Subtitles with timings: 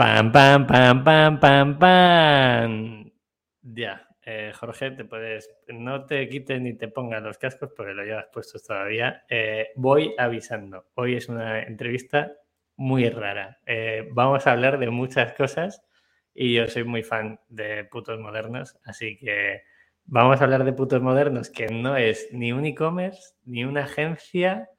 [0.00, 3.12] Pam, pam, pam, pam, pam, pam.
[3.60, 8.02] Ya, eh, Jorge, te puedes, no te quites ni te pongas los cascos porque lo
[8.02, 9.26] llevas puestos todavía.
[9.28, 10.86] Eh, voy avisando.
[10.94, 12.32] Hoy es una entrevista
[12.76, 13.60] muy rara.
[13.66, 15.82] Eh, vamos a hablar de muchas cosas
[16.32, 19.64] y yo soy muy fan de putos modernos, así que
[20.06, 24.70] vamos a hablar de putos modernos, que no es ni un e-commerce, ni una agencia.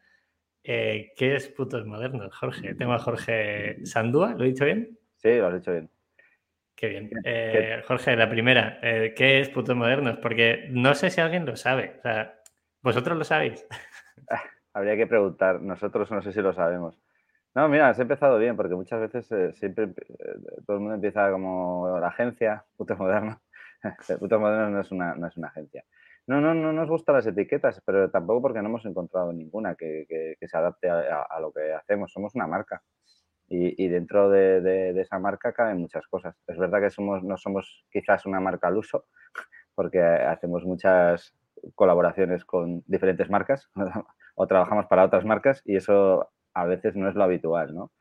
[0.63, 2.73] ¿Qué es putos modernos, Jorge?
[2.73, 4.97] Tengo a Jorge Sandúa, ¿lo he dicho bien?
[5.21, 5.89] Sí, lo has dicho bien.
[6.75, 7.11] Qué bien.
[7.23, 10.17] Eh, Jorge, la primera, eh, ¿qué es putos modernos?
[10.17, 11.95] Porque no sé si alguien lo sabe.
[11.99, 12.41] O sea,
[12.81, 13.67] ¿vosotros lo sabéis?
[14.73, 15.61] Habría que preguntar.
[15.61, 16.99] Nosotros no sé si lo sabemos.
[17.53, 19.89] No, mira, has empezado bien, porque muchas veces eh, siempre
[20.65, 23.37] todo el mundo empieza como la agencia, putos modernos.
[24.19, 25.83] putos modernos no es, una, no es una agencia.
[26.27, 30.37] No, no, no nos gustan las etiquetas, pero tampoco porque no hemos encontrado ninguna que,
[30.41, 32.11] se adapte a, lo que hacemos.
[32.11, 32.81] Somos una marca
[33.51, 36.35] y, dentro de, esa marca caben muchas cosas.
[36.47, 39.05] Es verdad que somos, no somos quizás una marca al uso,
[39.75, 41.35] porque hacemos muchas
[41.75, 43.69] colaboraciones con diferentes marcas
[44.35, 47.91] o trabajamos para otras marcas y eso a veces no es lo habitual, ¿no?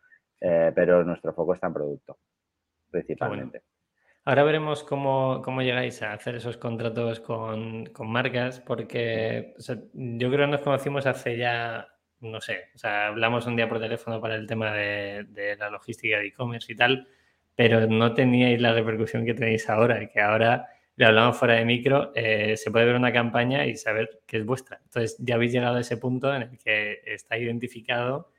[0.40, 2.18] Eh, pero nuestro foco está en producto,
[2.90, 3.62] principalmente.
[4.24, 10.46] Ahora veremos cómo, cómo, llegáis a hacer esos contratos con, con marcas, porque yo creo
[10.46, 11.88] que nos conocimos hace ya
[12.20, 16.18] no sé, o sea, hablamos un día por teléfono para el tema de, la logística
[16.18, 17.08] de e-commerce y tal,
[17.54, 21.64] pero no teníais la repercusión que tenéis ahora, y que ahora le hablamos fuera de
[21.64, 24.80] micro, eh, se puede ver una campaña y saber que es vuestra.
[24.84, 28.30] Entonces ya habéis llegado a ese punto en el que está identificado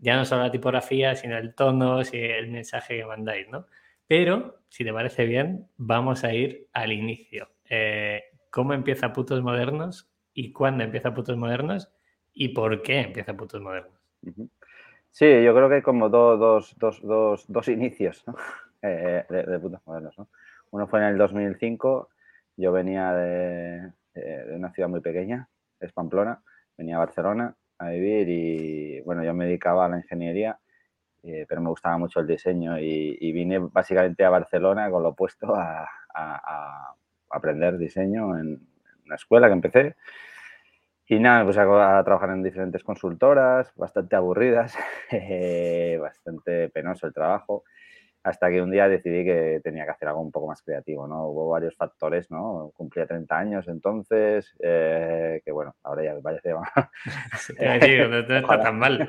[0.00, 3.66] ya no solo la tipografía, sino el tono, y el mensaje que mandáis, ¿no?
[4.06, 7.50] Pero, si te parece bien, vamos a ir al inicio.
[7.68, 11.90] Eh, ¿Cómo empieza Putos Modernos y cuándo empieza Putos Modernos?
[12.40, 13.92] Y por qué empieza Putos Modernos.
[15.10, 16.74] Sí, yo creo que hay como dos,
[17.68, 18.24] inicios
[18.82, 20.16] eh, de, Putos Modernos.
[20.70, 22.08] Uno fue en el 2005,
[22.56, 23.92] yo venía de,
[24.54, 25.50] una ciudad muy pequeña,
[25.80, 26.42] es Pamplona,
[26.78, 30.58] venía a Barcelona a vivir y bueno, yo me dedicaba a la ingeniería,
[31.22, 35.54] eh, pero me gustaba mucho el diseño y, vine básicamente a Barcelona con lo opuesto
[35.54, 36.94] a, a
[37.28, 38.66] aprender diseño en
[39.04, 39.96] una escuela que empecé
[41.10, 44.78] y nada, pues a, a trabajar en diferentes consultoras, bastante aburridas,
[46.00, 47.64] bastante penoso el trabajo,
[48.22, 51.26] hasta que un día decidí que tenía que hacer algo un poco más creativo, ¿no?
[51.26, 52.70] Hubo varios factores, ¿no?
[52.76, 56.54] Cumplía 30 años entonces, eh, que bueno, ahora ya me parece...
[57.38, 57.54] Sí,
[58.08, 59.04] no está tan mal.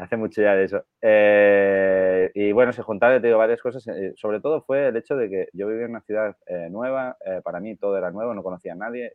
[0.00, 0.82] Hace mucho ya de eso.
[1.02, 3.86] Eh, y bueno, se juntaron, te digo, varias cosas.
[3.86, 7.18] Eh, sobre todo fue el hecho de que yo vivía en una ciudad eh, nueva,
[7.44, 9.12] para mí todo era nuevo, no conocía a nadie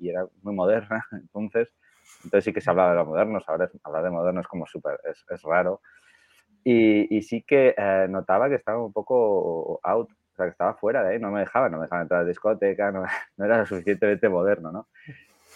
[0.00, 1.06] y era muy moderna.
[1.12, 1.72] Entonces,
[2.24, 3.44] entonces sí que se hablaba de los modernos.
[3.46, 5.80] Ahora hablar de modernos como súper, es, es, raro.
[6.64, 7.76] Y, y sí que
[8.08, 11.40] notaba que estaba un poco out, o sea, que estaba fuera de ahí, no me
[11.40, 13.04] dejaba, no me dejaba entrar a la discoteca, no,
[13.36, 14.88] no era lo suficientemente moderno, ¿no?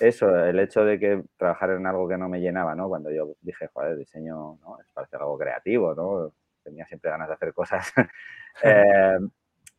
[0.01, 2.89] Eso, el hecho de que trabajar en algo que no me llenaba, ¿no?
[2.89, 4.81] Cuando yo dije, joder, diseño, ¿no?
[4.81, 6.33] Es parece algo creativo, ¿no?
[6.63, 7.93] Tenía siempre ganas de hacer cosas.
[8.63, 9.19] eh,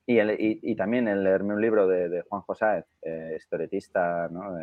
[0.06, 4.57] y, el, y, también el leerme un libro de, de Juan José, eh, historietista, ¿no?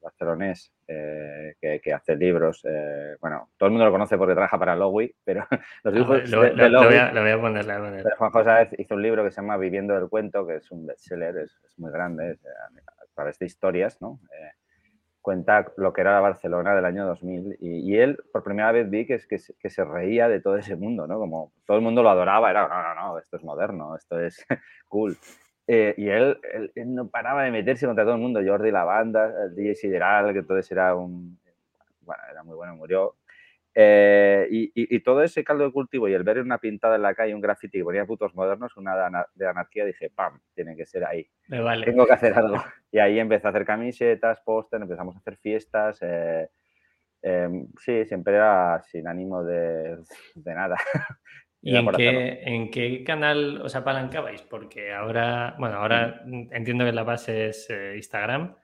[0.00, 2.62] barcelonés, eh, que, que, hace libros.
[2.64, 5.46] Eh, bueno, todo el mundo lo conoce porque trabaja para Lowy, pero
[5.84, 8.14] los dibujos lo, de, lo, voy a, lo, voy a, poner, poner.
[8.16, 11.36] Juan José hizo un libro que se llama Viviendo del Cuento, que es un bestseller,
[11.38, 14.20] es, es muy grande, es, a través de historias, ¿no?
[14.32, 14.52] Eh,
[15.20, 19.06] cuenta lo que era la Barcelona del año 2000 y, él por primera vez vi
[19.06, 21.18] que, que, que, se reía de todo ese mundo, ¿no?
[21.18, 24.44] Como todo el mundo lo adoraba, era, no, no, no, esto es moderno, esto es
[24.88, 25.16] cool.
[25.66, 26.38] Eh, y él,
[26.74, 30.32] él, no paraba de meterse contra todo el mundo, Jordi la banda, el DJ Sideral,
[30.32, 31.38] que entonces era un,
[32.00, 33.14] bueno, era muy bueno, murió,
[33.82, 37.34] eh, y, todo ese caldo de cultivo y el ver una pintada en la calle,
[37.34, 38.94] un graffiti que ponía putos modernos, una
[39.34, 40.38] de, anarquía, dije, ¡pam!
[40.54, 41.26] Tiene que ser ahí.
[41.48, 42.62] Tengo que hacer algo.
[42.92, 45.98] Y ahí empecé a hacer camisetas, póster, empezamos a hacer fiestas.
[46.02, 46.50] Eh,
[47.22, 49.96] em, sí, siempre era sin ánimo de,
[50.44, 50.76] nada.
[51.62, 54.42] ¿Y en qué, en qué, canal os apalancabais?
[54.42, 58.56] Porque ahora, bueno, ahora entiendo que la base es eh, Instagram.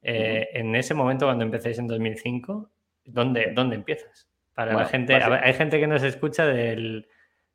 [0.00, 2.70] En ese momento, cuando empecéis en 2005,
[3.04, 4.31] ¿dónde, ¿dónde empiezas?
[4.54, 7.08] Para la gente, hay gente que nos escucha del,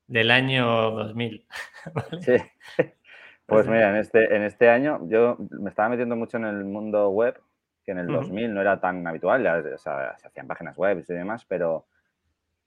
[0.08, 1.48] del año 2000.
[2.22, 2.38] Sí.
[3.48, 7.10] Pues mira, en este, en este año yo me estaba metiendo mucho en el mundo
[7.12, 7.40] web,
[7.86, 11.02] que en el 2000 no era tan habitual, ya, o sea, se hacían páginas web
[11.08, 11.88] y demás, pero,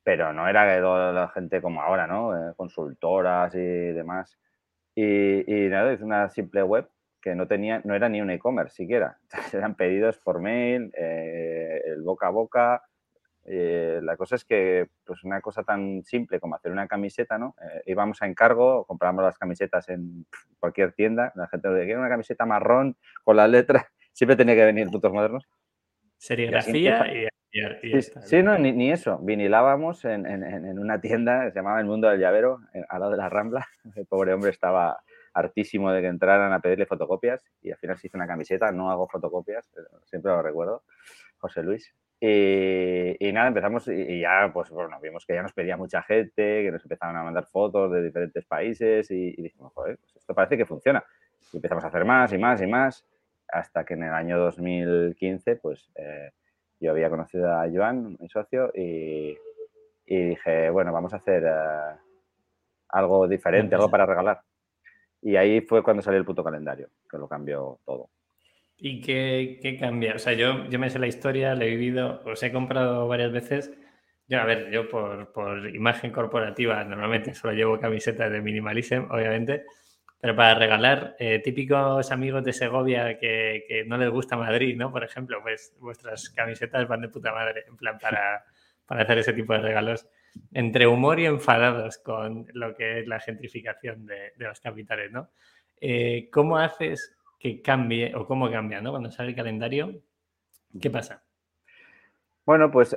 [0.03, 2.35] pero no era toda la gente como ahora, ¿no?
[2.35, 3.59] Eh, consultoras y
[3.93, 4.39] demás.
[4.95, 6.89] Y, y nada, es una simple web
[7.21, 9.19] que no tenía, no era ni un e-commerce siquiera.
[9.53, 12.83] Eran pedidos por mail, eh, el boca a boca,
[13.53, 17.57] Eh, la cosa es que, pues una cosa tan simple como hacer una camiseta, ¿no?
[17.61, 20.25] Eh, íbamos a encargo, compramos las camisetas en
[20.61, 24.87] cualquier tienda, la gente decía, una camiseta marrón con las letras, siempre tenía que venir
[24.89, 25.49] putos modernos.
[26.17, 27.27] Serigrafía y,
[27.83, 29.19] y, sí, no, ni, eso.
[29.19, 33.17] Vinilábamos en, en, una tienda que se llamaba El Mundo del Llavero, al lado de
[33.17, 33.67] la Rambla.
[33.97, 35.01] El pobre hombre estaba
[35.35, 38.93] hartísimo de que entraran a pedirle fotocopias y al final se hizo una camiseta, no
[38.93, 39.69] hago fotocopias,
[40.05, 40.85] siempre lo recuerdo,
[41.39, 41.93] José Luis.
[42.23, 46.71] Y, nada, empezamos y, ya, pues bueno, vimos que ya nos pedía mucha gente, que
[46.71, 50.67] nos empezaban a mandar fotos de diferentes países y, dijimos, joder, pues esto parece que
[50.67, 51.03] funciona.
[51.53, 53.07] Y empezamos a hacer más y más y más,
[53.49, 56.31] hasta que en el año 2015, pues eh,
[56.79, 59.39] yo había conocido a Joan, mi socio, y,
[60.07, 61.97] dije, bueno, vamos a hacer eh,
[62.91, 64.43] algo diferente, algo para regalar.
[65.23, 68.11] Y ahí fue cuando salió el puto calendario, que lo cambió todo.
[68.83, 70.15] ¿Y qué, cambia?
[70.15, 73.31] O sea, yo, yo me sé la historia, la he vivido, os he comprado varias
[73.31, 73.71] veces.
[74.27, 79.65] Yo, a ver, yo por, por imagen corporativa normalmente solo llevo camisetas de Minimalism, obviamente,
[80.19, 84.91] pero para regalar, eh, típicos amigos de Segovia que, que, no les gusta Madrid, ¿no?
[84.91, 88.45] Por ejemplo, pues vuestras camisetas van de puta madre, en plan para,
[88.87, 90.09] para hacer ese tipo de regalos
[90.53, 95.29] entre humor y enfadados con lo que es la gentrificación de, los capitales, ¿no?
[95.83, 98.91] Eh, ¿Cómo haces que cambie o cómo cambia, ¿no?
[98.91, 100.03] Cuando sale el calendario,
[100.81, 101.25] ¿qué pasa?
[102.45, 102.97] Bueno, pues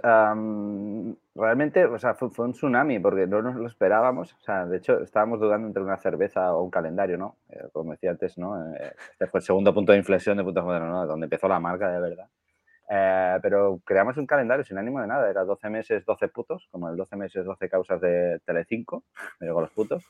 [1.35, 4.33] realmente o sea, fue, un tsunami porque no nos lo esperábamos.
[4.33, 7.37] O sea, de hecho, estábamos dudando entre una cerveza o un calendario, ¿no?
[7.49, 8.73] Eh, como decía antes, ¿no?
[8.73, 11.05] Eh, este fue el segundo punto de inflexión de Putos Modernos, ¿no?
[11.05, 12.27] Donde empezó la marca de verdad.
[12.89, 15.29] Eh, pero creamos un calendario sin ánimo de nada.
[15.29, 19.03] Era 12 meses, 12 putos, como el 12 meses, 12 causas de Telecinco,
[19.39, 20.03] me digo los putos.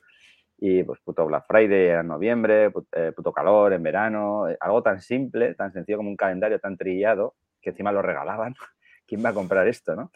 [0.66, 5.02] Y pues puto Black Friday en noviembre, eh, puto calor en verano, eh, algo tan
[5.02, 8.56] simple, tan sencillo como un calendario tan trillado, que encima lo regalaban.
[9.06, 10.10] ¿Quién va a comprar esto, no?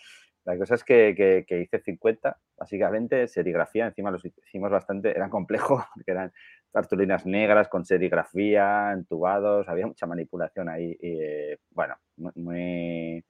[0.46, 5.84] La cosa es que, que, hice 50, básicamente serigrafía, encima los hicimos bastante, eran complejos,
[5.94, 6.32] porque eran
[6.72, 10.98] cartulinas negras con serigrafía, entubados, había mucha manipulación ahí.
[11.02, 11.96] Y, bueno,
[12.36, 13.22] muy,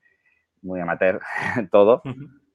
[0.61, 1.19] muy amateur
[1.71, 2.03] todo.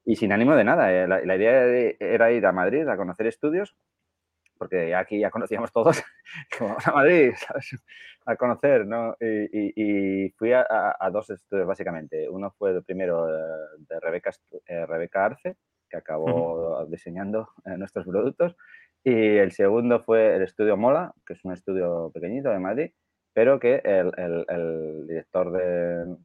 [0.05, 0.89] Y sin ánimo de nada.
[0.93, 1.65] Eh, la, idea
[1.99, 3.75] era ir a Madrid a conocer estudios,
[4.57, 6.01] porque aquí ya conocíamos todos,
[6.57, 7.33] como a Madrid,
[8.25, 9.15] a conocer, ¿no?
[9.19, 12.29] Y, fui a, dos estudios básicamente.
[12.29, 14.31] Uno fue el primero de Rebeca,
[14.65, 15.57] eh, Rebeca Arce,
[15.89, 18.55] que acabó diseñando eh, nuestros productos,
[19.03, 22.91] y el segundo fue el estudio Mola, que es un estudio pequeñito de Madrid,
[23.33, 25.51] pero que el, director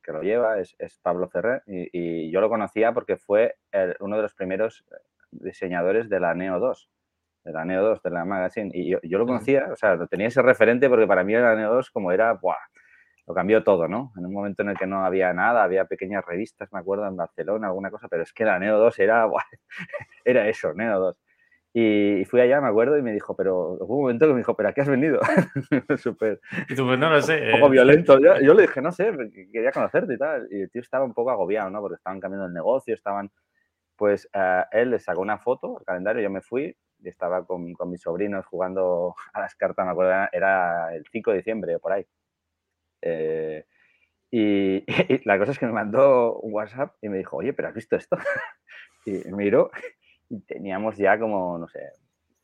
[0.02, 1.62] que lo lleva es, Pablo Ferrer.
[1.66, 3.56] Y, yo lo conocía porque fue
[3.98, 4.84] uno de los primeros
[5.31, 6.90] diseñadores de la Neo 2,
[7.48, 8.70] de la Neo 2, de la Magazine.
[8.74, 11.90] Y yo, lo conocía, o sea, tenía ese referente porque para mí la Neo 2
[11.90, 12.56] como era, ¡buah!
[13.26, 14.12] Lo cambió todo, ¿no?
[14.16, 17.16] En un momento en el que no había nada, había pequeñas revistas, me acuerdo, en
[17.16, 19.42] Barcelona, alguna cosa, pero es que la Neo 2 era, ¡buah!
[20.24, 21.16] era eso, Neo 2.
[21.72, 24.54] Y fui allá, me acuerdo, y me dijo, pero hubo un momento que me dijo,
[24.54, 25.20] ¿pero a qué has venido?
[25.96, 26.40] Súper.
[26.68, 27.52] Y tú, pues no lo sé.
[27.52, 28.18] Un poco violento.
[28.18, 29.12] Yo, yo, le dije, no sé,
[29.52, 30.48] quería conocerte y tal.
[30.50, 31.80] Y el tío estaba un poco agobiado, ¿no?
[31.80, 33.30] Porque estaban cambiando el negocio, estaban.
[33.96, 37.90] Pues uh, él le sacó una foto al calendario, yo me fui estaba con, con,
[37.90, 42.06] mis sobrinos jugando a las cartas, me acuerdo, era el 5 de diciembre, por ahí.
[43.02, 43.64] Eh,
[44.30, 44.84] y,
[45.14, 47.74] y, la cosa es que me mandó un WhatsApp y me dijo, oye, ¿pero has
[47.74, 48.16] visto esto?
[49.06, 49.70] y miró
[50.28, 51.80] y teníamos ya como, no sé,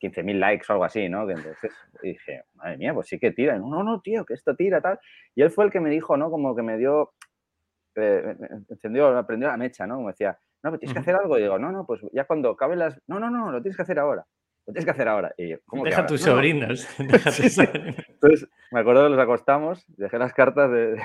[0.01, 1.25] 15.000 likes o algo así, ¿no?
[1.27, 1.71] Que entonces
[2.01, 3.57] dije, madre mía, pues sí que tira.
[3.57, 4.99] no, no, tío, que esto tira, tal.
[5.35, 6.29] Y él fue el que me dijo, ¿no?
[6.29, 7.13] Como que me dio,
[7.95, 8.35] eh,
[8.69, 9.95] encendió, aprendió la mecha, ¿no?
[9.95, 11.37] Como decía, no, pero tienes que hacer algo.
[11.37, 12.99] Y digo, no, no, pues ya cuando caben las...
[13.07, 14.25] No, no, no, lo tienes que hacer ahora.
[14.67, 15.33] Lo tienes que hacer ahora.
[15.37, 16.87] Y yo, ¿cómo Deja tus sobrinos.
[16.99, 20.99] Entonces, me acuerdo que los acostamos, dejé las cartas de, de,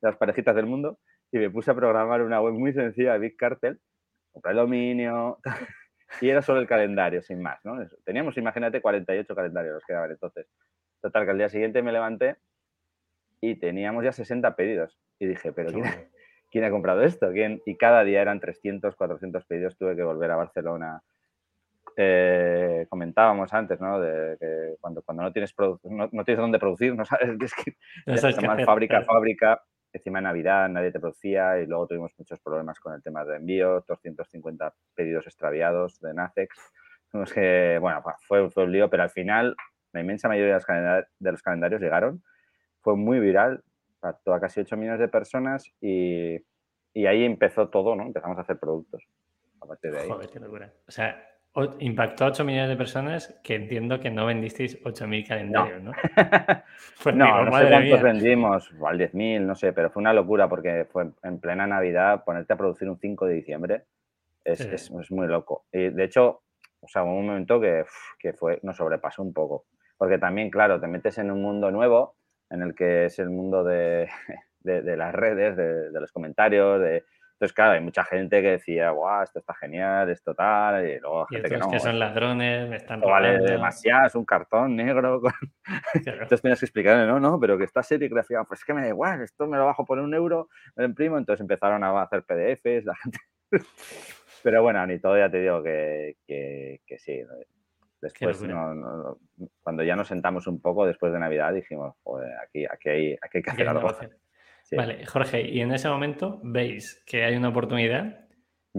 [0.00, 0.98] las parejitas del mundo
[1.30, 3.80] y me puse a programar una web muy sencilla de Big Cartel.
[4.32, 5.38] Compré el dominio,
[6.20, 7.76] y era solo el calendario, sin más, ¿no?
[8.04, 10.46] Teníamos, imagínate, 48 calendarios los quedaban entonces.
[11.00, 12.36] Total, que al día siguiente me levanté
[13.40, 14.98] y teníamos ya 60 pedidos.
[15.18, 15.70] Y dije, pero
[16.50, 17.30] ¿quién, ha comprado esto?
[17.32, 17.62] ¿Quién?
[17.66, 19.76] Y cada día eran 300, 400 pedidos.
[19.76, 21.02] Tuve que volver a Barcelona.
[22.00, 23.98] Eh, comentábamos antes, ¿no?
[23.98, 27.76] De que cuando, cuando no, tienes no, no, tienes dónde producir, no sabes, es que
[28.06, 29.60] no sabes fábrica, fábrica,
[29.92, 33.36] encima de Navidad nadie te producía y luego tuvimos muchos problemas con el tema de
[33.36, 36.56] envío, 250 pedidos extraviados de Nacex.
[37.34, 39.56] que, bueno, fue, fue un lío, pero al final
[39.92, 42.22] la inmensa mayoría de los, de los calendarios llegaron.
[42.80, 43.64] Fue muy viral,
[43.94, 46.36] impactó a casi 8 millones de personas y,
[46.94, 48.04] y, ahí empezó todo, ¿no?
[48.04, 49.02] Empezamos a hacer productos
[49.60, 50.08] a partir de ahí.
[50.08, 50.72] Joder, qué locura.
[50.86, 51.20] O sea,
[51.80, 55.92] impactó a 8 millones de personas que entiendo que no vendisteis 8.000 calendarios, ¿no?
[57.02, 60.86] Pues no, no sé cuántos vendimos, igual 10.000, no sé, pero fue una locura porque
[60.90, 63.84] fue en plena Navidad ponerte a producir un 5 de diciembre.
[64.44, 65.66] Es, muy loco.
[65.72, 66.42] Y de hecho,
[66.80, 67.84] o sea, un momento que,
[68.18, 69.66] que fue, nos sobrepasó un poco.
[69.98, 72.14] Porque también, claro, te metes en un mundo nuevo,
[72.50, 74.08] en el que es el mundo de,
[74.60, 77.04] de, las redes, de, los comentarios, de,
[77.38, 81.24] entonces, claro, hay mucha gente que decía, guau, esto está genial, esto tal, y luego
[81.26, 81.70] gente que no.
[81.70, 83.28] que son ladrones, me están robando.
[83.28, 85.22] Vale demasiado, es un cartón negro.
[85.94, 88.88] Entonces tienes que explicarle, no, no, pero que está serigrafía, pues es que me da
[88.88, 92.24] igual, esto me lo bajo por un euro, me lo imprimo, entonces empezaron a hacer
[92.24, 93.18] PDFs, la gente...
[94.42, 97.22] pero bueno, ni todo ya te digo que, que, que sí.
[98.00, 98.42] Después,
[99.62, 103.38] cuando ya nos sentamos un poco después de Navidad, dijimos, joder, aquí, aquí, hay, aquí
[103.38, 103.88] hay que hacer algo.
[104.72, 108.28] Vale, Jorge, y en ese momento veis que hay una oportunidad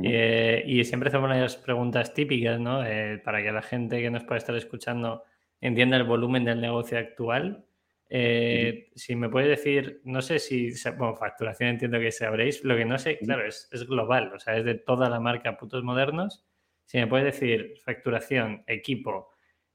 [0.03, 2.86] eh, y siempre hacemos unas preguntas típicas, ¿no?
[2.86, 5.24] Eh, para que la gente que nos puede estar escuchando
[5.60, 7.65] entienda el volumen del negocio actual.
[8.10, 12.86] Eh, si me puede decir, no sé si, bueno, facturación entiendo que sabréis, lo que
[12.86, 16.46] no sé, claro, es, es global, o sea, es de toda la marca Putos Modernos.
[16.86, 19.28] Si me puede decir facturación, equipo,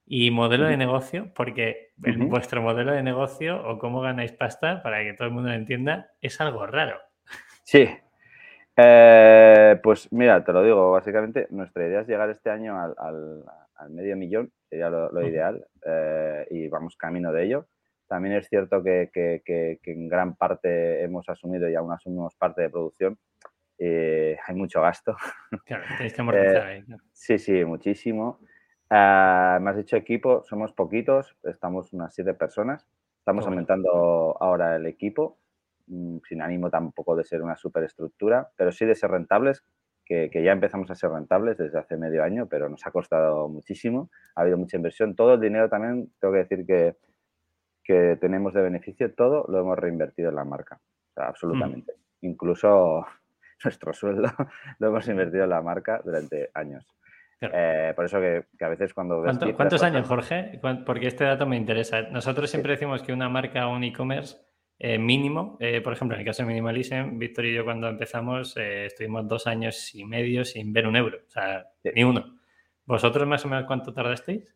[0.07, 5.15] y modelo de negocio, porque vuestro modelo de negocio o cómo ganáis pasta, para que
[5.15, 6.99] todo el mundo lo entienda, es algo raro.
[7.65, 7.89] Sí.
[8.77, 13.45] Eh, pues mira, te lo digo, básicamente nuestra idea es llegar este año al,
[13.91, 17.69] medio millón, sería lo, ideal, eh, y vamos camino de ello.
[18.07, 19.11] También es cierto que,
[19.85, 23.19] en gran parte hemos asumido y aún asumimos parte de producción.
[23.79, 25.17] Eh, hay mucho gasto.
[25.65, 26.85] Claro, tenéis que amortizar ahí.
[27.13, 28.41] Sí, sí, muchísimo.
[28.91, 32.87] Uh, me has dicho equipo, somos poquitos, estamos unas siete personas.
[33.19, 35.39] Estamos aumentando ahora el equipo,
[35.87, 39.65] mm, sin ánimo tampoco de ser una superestructura, pero sí de ser rentables,
[40.05, 44.11] que, ya empezamos a ser rentables desde hace medio año, pero nos ha costado muchísimo.
[44.35, 45.17] Ha habido mucha inversión.
[45.17, 46.97] Todo el dinero también, tengo que decir que,
[47.83, 50.79] que tenemos de beneficio, todo lo hemos reinvertido en la marca.
[51.17, 51.95] absolutamente.
[52.21, 53.07] Incluso
[53.65, 54.31] nuestro sueldo
[54.79, 56.87] lo hemos invertido en la marca durante años.
[57.41, 59.23] Eh, por eso que, a veces cuando...
[59.57, 60.61] ¿Cuántos años, Jorge?
[60.85, 62.03] Porque este dato me interesa.
[62.03, 64.37] Nosotros siempre decimos que una marca o un e-commerce
[64.79, 68.57] eh, mínimo, eh, por ejemplo, en el caso de Minimalism, Víctor y yo cuando empezamos
[68.57, 72.39] estuvimos dos años y medio sin ver un euro, o sea, ni uno.
[72.85, 74.55] ¿Vosotros más o menos cuánto tardasteis?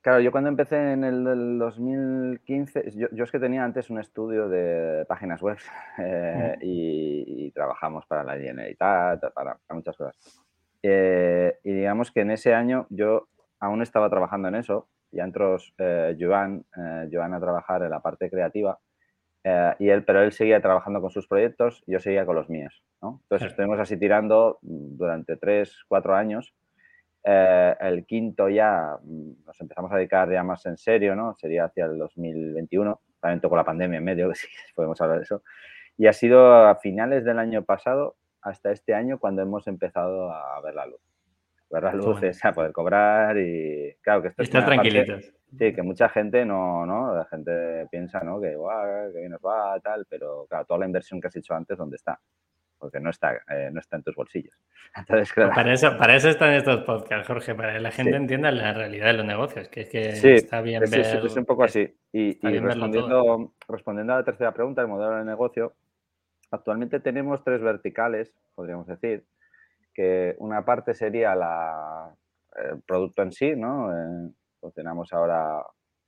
[0.00, 5.04] Claro, yo cuando empecé en el 2015, yo, es que tenía antes un estudio de
[5.06, 5.58] páginas web
[6.62, 10.47] y, trabajamos para la Generalitat, para muchas cosas.
[10.82, 13.28] Eh, y digamos que en ese año yo
[13.60, 14.88] aún estaba trabajando en eso.
[15.10, 18.78] Ya entró eh, Joan, eh, Joan a trabajar en la parte creativa.
[19.44, 22.50] Eh, y él, pero él seguía trabajando con sus proyectos y yo seguía con los
[22.50, 22.84] míos.
[23.00, 23.20] ¿no?
[23.22, 26.54] Entonces estuvimos así tirando durante tres, cuatro años.
[27.24, 31.34] el quinto ya mm, nos empezamos a dedicar ya más en serio, ¿no?
[31.36, 33.00] Sería hacia el 2021.
[33.20, 35.42] También tocó la pandemia en medio, que sí, podemos hablar de eso.
[35.96, 38.16] Y ha sido a finales del año pasado
[38.48, 41.00] hasta este año cuando hemos empezado a ver la luz.
[41.70, 45.34] Ver la luz es a poder cobrar y claro que esto Estar tranquilitos.
[45.56, 47.14] sí, que mucha gente no, ¿no?
[47.14, 48.40] La gente piensa, ¿no?
[48.40, 51.54] Que, guau, que bien nos va, tal, pero claro, toda la inversión que has hecho
[51.54, 52.18] antes, ¿dónde está?
[52.78, 54.54] Porque no está, eh, no está en tus bolsillos.
[54.96, 55.52] Entonces, claro.
[55.54, 59.08] para, eso, para eso están estos podcasts, Jorge, para que la gente entienda la realidad
[59.08, 61.04] de los negocios, que es que está bien ver...
[61.04, 61.94] Sí, es un poco así.
[62.12, 65.74] Y, y respondiendo, respondiendo a la tercera pregunta, el modelo de negocio,
[66.50, 69.26] Actualmente tenemos tres verticales, podríamos decir,
[69.92, 72.14] que una parte sería la,
[72.56, 73.92] el producto en sí, ¿no?
[73.92, 75.62] Eh, funcionamos ahora,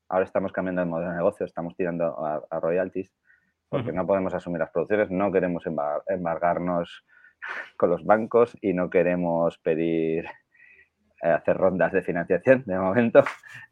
[0.09, 3.13] ahora estamos cambiando el modelo de negocio, estamos tirando a, royalties,
[3.69, 5.65] porque no podemos asumir las producciones, no queremos
[6.09, 7.05] embargarnos
[7.77, 10.25] con los bancos y no queremos pedir
[11.23, 13.23] eh, hacer rondas de financiación de momento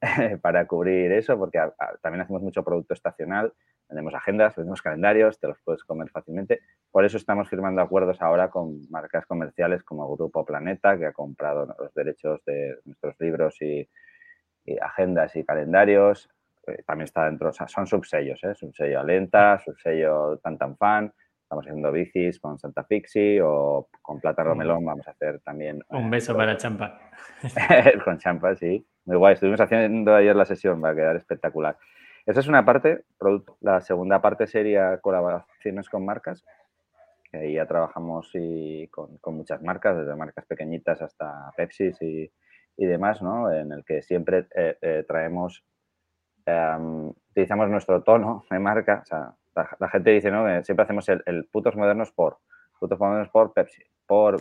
[0.43, 1.61] para cubrir eso, porque
[2.03, 3.53] también hacemos mucho producto estacional
[3.89, 6.61] tenemos agendas, tenemos calendarios, te los puedes comer fácilmente.
[6.91, 11.75] Por eso estamos firmando acuerdos ahora con marcas comerciales como Grupo Planeta, que ha comprado
[11.79, 13.89] los derechos de nuestros libros y,
[14.83, 16.29] agendas y calendarios.
[16.67, 18.55] Eh, también está dentro, son subsellos, ¿eh?
[18.55, 21.13] subsello Alenta, subsello Tantan Fan.
[21.43, 25.83] Estamos haciendo bicis con Santa Fixi o con Plata Romelón vamos a hacer también.
[25.89, 27.01] Un beso para Champa.
[28.05, 28.87] con Champa, sí.
[29.07, 29.33] Muy guay.
[29.33, 31.79] Estuvimos haciendo ayer la sesión, va a quedar espectacular.
[32.29, 33.07] Esa es una parte.
[33.61, 36.45] La segunda parte sería colaboraciones con marcas.
[37.31, 42.31] Que ahí ya trabajamos y con, muchas marcas, desde marcas pequeñitas hasta Pepsi y,
[42.77, 43.51] y demás, ¿no?
[43.51, 45.65] En el que siempre eh, eh, traemos,
[46.45, 49.01] em, utilizamos nuestro tono de marca.
[49.05, 49.35] O sea,
[49.81, 50.45] la, gente dice, ¿no?
[50.65, 52.41] siempre hacemos el, putos modernos por,
[52.79, 54.37] putos modernos por Pepsi, por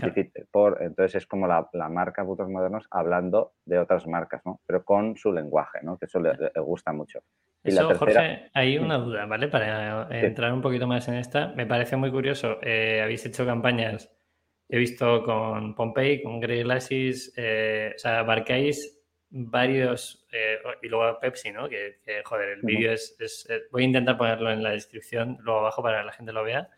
[0.51, 0.83] por...
[0.83, 4.59] Entonces es como la, marca putos modernos hablando de otras marcas, ¿no?
[4.65, 5.97] Pero con su lenguaje, ¿no?
[5.97, 7.21] Que eso le gusta mucho.
[7.67, 9.47] Eso, Jorge, hay una duda, ¿vale?
[9.47, 12.59] Para entrar un poquito más en esta, me parece muy curioso.
[12.61, 14.11] Eh, habéis hecho campañas
[14.69, 21.19] he visto con Pompey, con Grey Glasses, eh, o sea, abarcáis varios, eh, y luego
[21.19, 21.67] Pepsi, ¿no?
[21.69, 25.81] Que, joder, el vídeo es, eh, voy a intentar ponerlo en la descripción, luego abajo
[25.81, 26.69] para que la gente lo vea.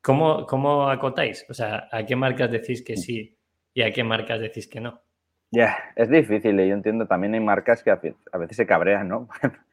[0.00, 1.44] ¿Cómo, ¿Cómo acotáis?
[1.48, 3.36] O sea, ¿a qué marcas decís que sí
[3.74, 5.02] y a qué marcas decís que no?
[5.50, 9.28] Ya, es difícil y yo entiendo, también hay marcas que a veces se cabrean, ¿no?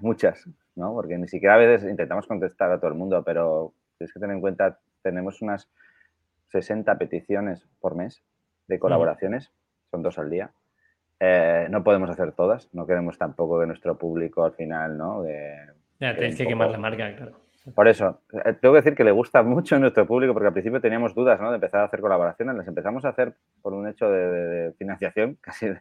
[0.00, 0.92] Muchas, ¿no?
[0.94, 4.34] Porque ni siquiera a veces intentamos contestar a todo el mundo, pero tienes que tener
[4.34, 5.68] en cuenta, tenemos unas
[6.48, 8.22] 60 peticiones por mes
[8.66, 9.52] de colaboraciones,
[9.90, 10.50] son dos al día.
[11.18, 15.24] Eh, no podemos hacer todas, no queremos tampoco que nuestro público al final, ¿no?
[15.98, 17.32] ya, tenéis que quemar la marca, claro.
[17.74, 20.52] Por eso, eh, tengo que decir que le gusta mucho a nuestro público, porque al
[20.52, 21.50] principio teníamos dudas, ¿no?
[21.50, 25.68] De empezar a hacer colaboraciones, las empezamos a hacer por un hecho de, financiación, casi
[25.68, 25.80] de,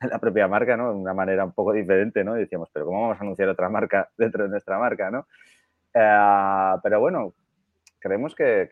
[0.10, 0.92] la propia marca, ¿no?
[0.92, 2.36] De una manera un poco diferente, ¿no?
[2.36, 5.26] Y decíamos, pero ¿cómo vamos a anunciar otra marca dentro de nuestra marca, ¿no?
[5.92, 7.34] Eh, pero bueno,
[7.98, 8.68] creemos que,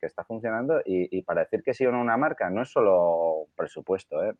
[0.00, 4.22] está funcionando y, para decir que sí o no una marca no es solo presupuesto,
[4.24, 4.34] ¿eh?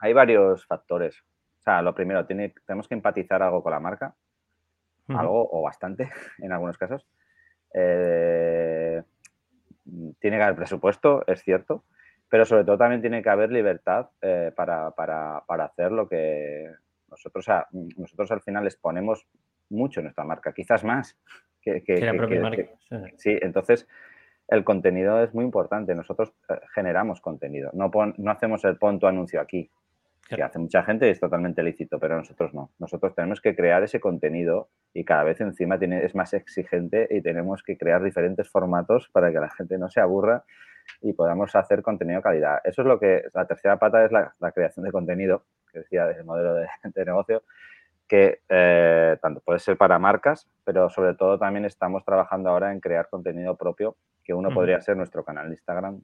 [0.00, 1.18] Hay varios factores.
[1.60, 4.14] O sea, lo primero, tiene, tenemos que empatizar algo con la marca,
[5.08, 7.06] algo o bastante en algunos casos.
[7.72, 9.02] Eh,
[10.18, 11.84] tiene que haber presupuesto, es cierto,
[12.28, 14.92] pero sobre todo también tiene que haber libertad eh, para,
[15.46, 16.70] hacer lo que
[17.08, 17.46] nosotros,
[17.96, 19.26] nosotros al final les ponemos
[19.70, 21.18] mucho en nuestra marca, quizás más
[21.60, 22.62] que, la propia marca.
[23.16, 23.86] sí, entonces
[24.48, 25.94] el contenido es muy importante.
[25.94, 29.70] Nosotros eh, generamos contenido, no, no hacemos el pon tu anuncio aquí,
[30.28, 32.70] que hace mucha gente y es totalmente lícito, pero nosotros no.
[32.78, 37.22] Nosotros tenemos que crear ese contenido y cada vez encima tiene, es más exigente y
[37.22, 40.44] tenemos que crear diferentes formatos para que la gente no se aburra
[41.00, 42.60] y podamos hacer contenido de calidad.
[42.64, 46.24] Eso es lo que, la tercera pata es la, creación de contenido, que decía del
[46.24, 47.42] modelo de, negocio,
[48.06, 52.80] que eh, tanto puede ser para marcas, pero sobre todo también estamos trabajando ahora en
[52.80, 56.00] crear contenido propio, que uno podría ser nuestro canal de Instagram,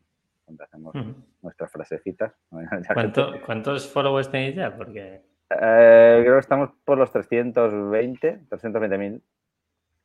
[0.47, 0.95] donde hacemos
[1.43, 2.33] nuestras frasecitas.
[3.47, 4.77] ¿Cuántos followers tenéis ya?
[4.77, 5.23] Porque...
[5.51, 9.23] Eh, creo que estamos por los 320, 320 mil.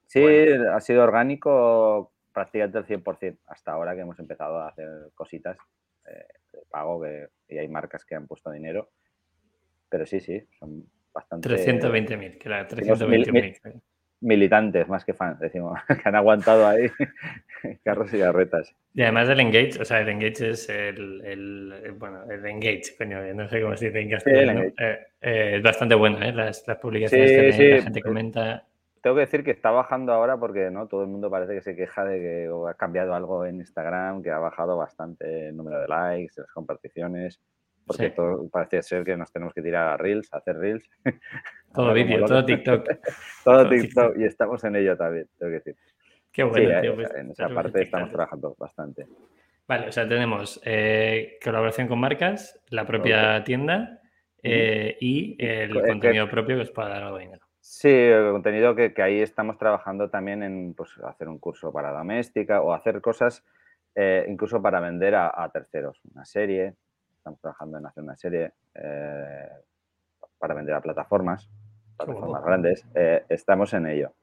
[0.05, 0.25] Sí,
[0.73, 5.57] ha sido orgánico prácticamente el 100% hasta ahora que hemos empezado a hacer cositas
[6.07, 8.91] eh, de pago que, y hay marcas que han puesto dinero.
[9.89, 11.49] Pero sí, sí, son bastante...
[11.49, 13.81] 320.000, claro, 320.000
[14.21, 16.89] militantes más que fans, decimos, que han aguantado ahí
[17.83, 18.73] carros y carretas.
[18.93, 23.21] Y además el engage, o sea, el engage es el, el bueno, el engage, coño,
[23.33, 24.61] no sé cómo se dice en castellano.
[24.61, 24.73] Eh,
[25.21, 26.31] eh, es bastante bueno, ¿eh?
[26.31, 28.65] Las, las publicaciones que la gente comenta.
[29.01, 31.75] Tengo que decir que está bajando ahora porque no todo el mundo parece que se
[31.75, 35.87] queja de que ha cambiado algo en Instagram, que ha bajado bastante el número de
[35.87, 37.39] likes, las comparticiones
[37.89, 40.87] porque todo parece ser que nos tenemos que tirar a Reels, a hacer Reels.
[41.73, 42.87] Todo vídeo, todo TikTok.
[43.43, 45.75] todo, TikTok, y estamos en ello también, tengo que decir.
[46.31, 46.95] Qué bueno, tío.
[46.95, 49.05] Pues, en esa parte estamos trabajando bastante.
[49.67, 53.99] Vale, o sea, tenemos eh, colaboración con marcas, la propia tienda
[54.41, 57.45] eh, y el eh, contenido propio que os pueda dar algo dinero.
[57.71, 62.61] Sí, el contenido que, ahí estamos trabajando también en pues, hacer un curso para doméstica
[62.61, 63.43] o hacer cosas
[64.27, 66.73] incluso para vender a terceros, una serie,
[67.19, 69.49] estamos trabajando en hacer una serie eh,
[70.37, 71.49] para vender a plataformas,
[71.97, 72.85] plataformas grandes.
[72.95, 74.13] Eh, estamos en ello.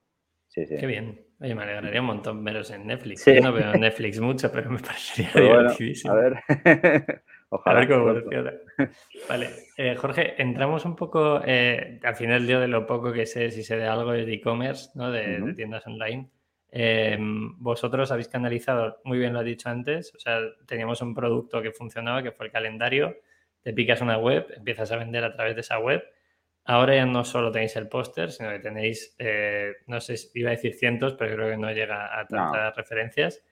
[0.49, 0.77] Sí, sí.
[0.77, 1.21] Qué bien.
[1.41, 3.25] Oye, me alegraría un montón veros en Netflix.
[3.27, 6.15] Yo no veo Netflix mucho, pero me parecería divertidísimo.
[6.15, 6.43] a ver.
[7.49, 7.77] Ojalá.
[7.77, 8.53] A ver cómo evoluciona.
[9.29, 9.51] Vale.
[9.77, 13.77] Eh, Jorge, entramos un poco, al final yo de lo poco que sé, si sé
[13.77, 15.11] de algo de e-commerce, ¿no?
[15.11, 16.31] de, tiendas online.
[16.71, 21.63] Em, vosotros habéis canalizado, muy bien lo has dicho antes, o sea, teníamos un producto
[21.63, 23.17] que funcionaba, que fue el calendario,
[23.63, 26.05] te picas una web, empiezas a vender a través de esa web.
[26.65, 30.53] Ahora ya no solo tenéis el póster, sino que tenéis, eh, no sé, iba a
[30.53, 33.43] decir cientos, pero creo que no llega a tantas referencias.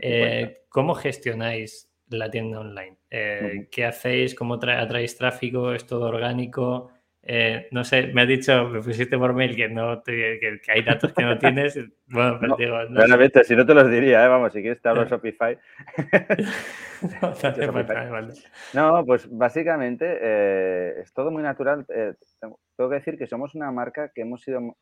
[0.00, 2.96] Eh, ¿Cómo gestionáis la tienda online?
[3.10, 4.34] Eh, ¿Qué hacéis?
[4.34, 5.72] ¿Cómo atraéis tráfico?
[5.72, 6.90] ¿Es todo orgánico?
[7.28, 11.12] Eh, no sé, me has dicho, me pusiste por mail que no que, hay datos
[11.12, 11.76] que no tienes.
[12.06, 13.02] Bueno, pero digo, no
[13.42, 14.28] si no te los diría, ¿eh?
[14.28, 15.58] vamos, si quieres te hablo de Shopify.
[18.74, 21.84] no, pues básicamente eh, es todo muy natural.
[21.88, 24.76] Eh, tengo que decir que somos una marca que hemos sido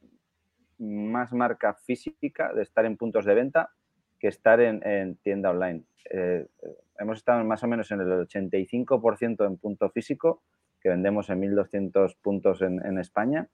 [0.78, 3.70] más marca física de estar en puntos de venta
[4.24, 5.82] que estar en, en tienda online.
[6.98, 10.40] hemos estado más o menos en el 85% en punto físico
[10.80, 13.48] que vendemos en 1.200 puntos en, España.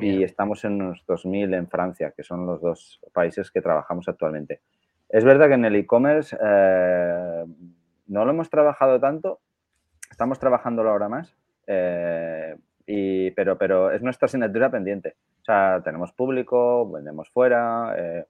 [0.00, 4.60] Y estamos en unos 2.000 en Francia, que son los dos países que trabajamos actualmente.
[5.08, 7.44] Es verdad que en el e-commerce eh,
[8.06, 9.40] no lo hemos trabajado tanto,
[10.08, 15.16] estamos trabajándolo ahora más, eh, y, pero, pero es nuestra asignatura pendiente.
[15.42, 18.26] O sea, tenemos público, vendemos fuera, eh,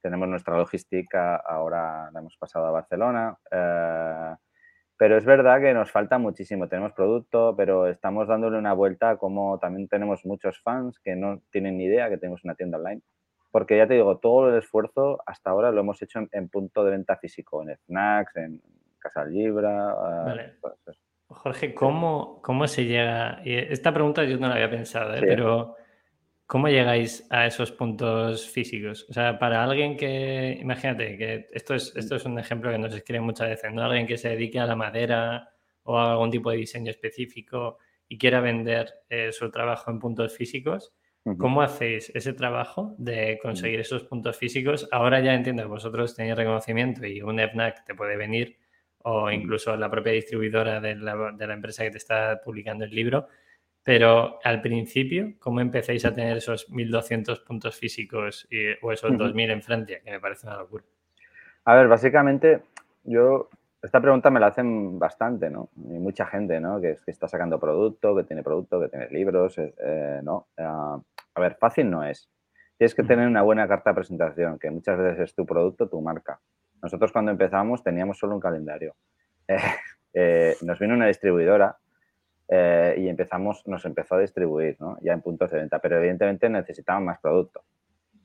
[0.00, 3.36] tenemos nuestra logística, ahora la hemos pasado a Barcelona.
[3.50, 4.34] Eh,
[4.96, 6.68] pero es verdad que nos falta muchísimo.
[6.68, 11.78] Tenemos producto, pero estamos dándole una vuelta como también tenemos muchos fans que no tienen
[11.78, 13.00] ni idea que tenemos una tienda online.
[13.50, 16.90] Porque ya te digo, todo el esfuerzo hasta ahora lo hemos hecho en, punto de
[16.90, 18.60] venta físico, en snacks, en
[18.98, 19.90] Casa Libra.
[19.90, 20.54] Ah, vale.
[20.60, 23.40] Pues Jorge, ¿cómo, ¿cómo se llega?
[23.44, 25.20] Esta pregunta yo no la había pensado, ¿eh?
[25.20, 25.76] pero
[26.50, 29.06] ¿Cómo llegáis a esos puntos físicos?
[29.08, 32.92] O sea, para alguien que, imagínate, que esto es, esto es un ejemplo que nos
[32.92, 33.84] escribe muchas veces, ¿no?
[33.84, 35.52] Alguien que se dedique a la madera
[35.84, 40.36] o a algún tipo de diseño específico y quiera vender eh, su trabajo en puntos
[40.36, 40.92] físicos,
[41.38, 44.88] ¿cómo hacéis ese trabajo de conseguir esos puntos físicos?
[44.90, 48.58] Ahora ya entiendo que vosotros tenéis reconocimiento y un FNAC te puede venir
[49.04, 52.90] o incluso la propia distribuidora de la, de la empresa que te está publicando el
[52.90, 53.28] libro,
[53.90, 58.48] pero al principio, ¿cómo empecéis a tener esos 1200 puntos físicos
[58.82, 59.98] o esos 2000 en Francia?
[60.04, 60.84] Que me parece una locura.
[61.64, 62.62] A ver, básicamente,
[63.02, 63.48] yo.
[63.82, 65.70] Esta pregunta me la hacen bastante, ¿no?
[65.74, 66.80] Y mucha gente, ¿no?
[66.80, 70.46] Que, que está sacando producto, que tiene producto, que tiene libros, eh, eh, ¿no?
[70.56, 71.00] Ah,
[71.34, 72.30] a ver, fácil no es.
[72.78, 76.00] Tienes que tener una buena carta de presentación, que muchas veces es tu producto, tu
[76.00, 76.38] marca.
[76.80, 78.94] Nosotros cuando empezamos teníamos solo un calendario.
[80.12, 81.78] Eh, nos vino una distribuidora
[82.52, 84.98] eh, y empezamos, nos empezó a distribuir ¿no?
[85.00, 87.62] ya en puntos de venta, pero evidentemente necesitaban más producto.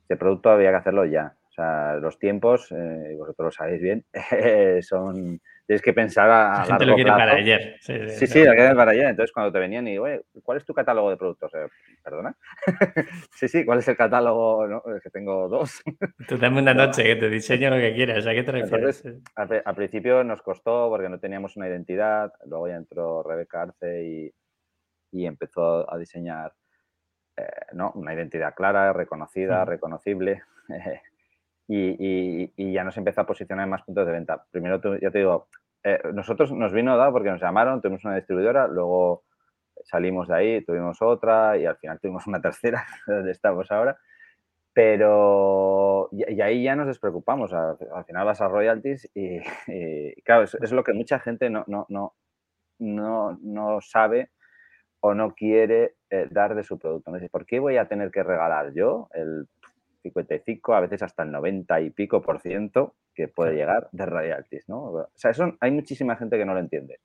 [0.03, 1.35] Ese producto había que hacerlo ya.
[1.47, 4.05] O sea, los tiempos, eh, vosotros lo sabéis bien,
[4.81, 7.77] son tienes que pensar a, La gente lo quiere para ayer.
[7.79, 9.07] Sí, sí, lo quiere para ayer.
[9.07, 11.53] Entonces, cuando te venían y, oye, ¿cuál es tu catálogo de productos?
[11.55, 11.67] Eh,
[12.03, 12.35] ¿Perdona?
[13.31, 14.67] sí, sí, ¿cuál es el catálogo?
[14.67, 15.81] No, es que tengo dos.
[16.27, 18.25] Tú dame una noche que te diseño lo que quieras.
[18.27, 19.03] ¿A qué te refieres?
[19.35, 22.31] al, principio nos costó porque no teníamos una identidad.
[22.45, 24.33] Luego ya entró Rebeca Arce y,
[25.11, 26.53] y empezó a diseñar
[27.37, 27.91] eh, ¿no?
[27.95, 30.43] una identidad clara, reconocida, reconocible.
[31.67, 34.45] y, ya nos empezó a posicionar en más puntos de venta.
[34.51, 35.47] Primero, ya te digo,
[35.83, 39.23] eh, nosotros nos vino dado porque nos llamaron, tuvimos una distribuidora, luego
[39.83, 43.97] salimos de ahí, tuvimos otra y al final tuvimos una tercera, donde estamos ahora.
[44.73, 49.39] Pero, y, ahí ya nos despreocupamos, al, final vas a royalties y,
[50.23, 52.13] claro, es, lo que mucha gente no, no, no,
[52.79, 54.31] no, no sabe
[54.99, 57.11] o no quiere eh, dar de su producto.
[57.11, 59.47] Me ¿por qué voy a tener que regalar yo el
[60.11, 64.69] 55, a veces hasta el 90 y pico por ciento que puede llegar de royalties,
[64.69, 64.83] ¿no?
[64.83, 66.99] O sea, eso hay muchísima gente que no lo entiende.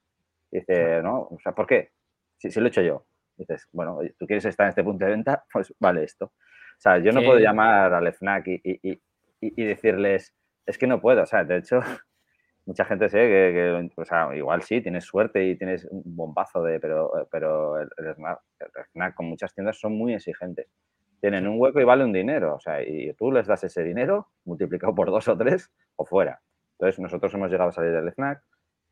[0.51, 1.29] Dice, ¿no?
[1.31, 1.93] O sea, ¿por qué?
[2.37, 3.07] Si, si lo he hecho yo.
[3.37, 6.27] Dices, bueno, tú quieres estar en este punto de venta, pues vale esto.
[6.27, 9.01] O sea, yo no puedo llamar al FNAC y, y,
[9.41, 10.35] y, decirles,
[10.67, 11.23] es que no puedo.
[11.23, 11.81] O sea, de hecho,
[12.67, 16.81] mucha gente sé que, o sea, igual sí, tienes suerte y tienes un bombazo de,
[16.81, 20.69] pero, pero el, el, FNAC con muchas tiendas son muy exigentes
[21.21, 22.55] tienen un hueco y vale un dinero.
[22.55, 26.41] O sea, y tú les das ese dinero multiplicado por dos o tres o fuera.
[26.73, 28.43] Entonces, nosotros hemos llegado a salir del snack,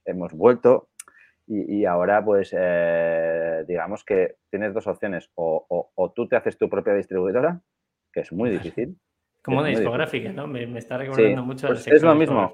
[0.04, 0.88] hemos vuelto
[1.50, 5.30] y, ahora, pues, eh, digamos que tienes dos opciones.
[5.34, 7.62] O, tú te haces tu propia distribuidora,
[8.12, 8.98] que es muy difícil.
[9.42, 10.46] Como una discográfica, ¿no?
[10.46, 11.68] Me, está recordando mucho.
[11.68, 12.52] Pues es lo mismo.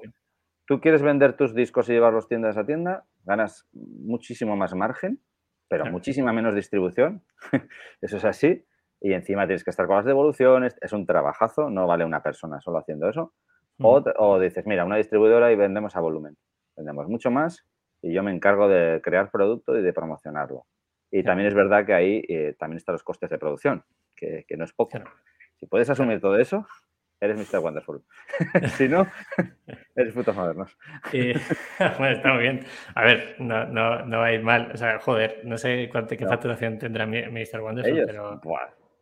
[0.65, 5.19] Tú quieres vender tus discos y llevarlos tiendas a tienda, ganas muchísimo más margen,
[5.67, 7.21] pero muchísima menos distribución.
[8.01, 8.65] Eso es así
[9.05, 12.59] y encima tienes que estar con las devoluciones, es un trabajazo, no vale una persona
[12.59, 13.33] solo haciendo eso.
[13.77, 16.35] O, dices, mira, una distribuidora y vendemos a volumen.
[16.75, 17.63] Vendemos mucho más
[18.01, 20.65] y yo me encargo de crear producto y de promocionarlo.
[21.11, 23.83] Y también es verdad que ahí eh, también están los costes de producción,
[24.15, 24.97] que, no es poco.
[25.59, 26.65] Si puedes asumir todo eso,
[27.21, 27.59] eres Mr.
[27.59, 28.01] Wonderful.
[28.75, 29.05] si no,
[29.95, 30.75] eres frutos modernos.
[31.11, 32.65] bueno, está muy bien.
[32.95, 34.71] A ver, no, no, no hay mal.
[34.73, 37.61] O sea, joder, no sé cuánta, qué facturación tendrá Mr.
[37.61, 38.41] Wonderful, pero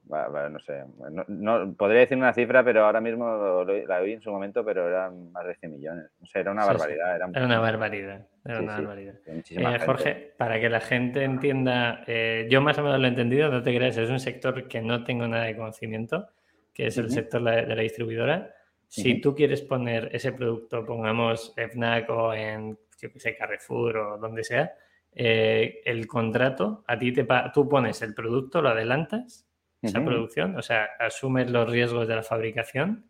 [0.10, 0.84] no sé,
[1.28, 5.32] no, podría decir una cifra, pero ahora mismo la oí en su momento, pero eran
[5.32, 6.06] más de 100 millones.
[6.24, 7.16] Sé, era una barbaridad.
[7.16, 8.28] Era, una barbaridad.
[8.46, 9.16] Era una barbaridad.
[9.26, 13.50] Eh, Jorge, para que la gente entienda, eh, yo más o menos lo he entendido,
[13.50, 16.28] no te creas, es un sector que no tengo nada de conocimiento,
[16.74, 18.54] que es el sector de la distribuidora.
[18.88, 24.18] Si tú quieres poner ese producto, pongamos FNAC o en, yo que sé, Carrefour o
[24.18, 24.74] donde sea,
[25.16, 29.48] eh, el contrato, a ti te tú pones el producto, lo adelantas
[29.84, 33.06] esa producción, o sea, asumes los riesgos de la fabricación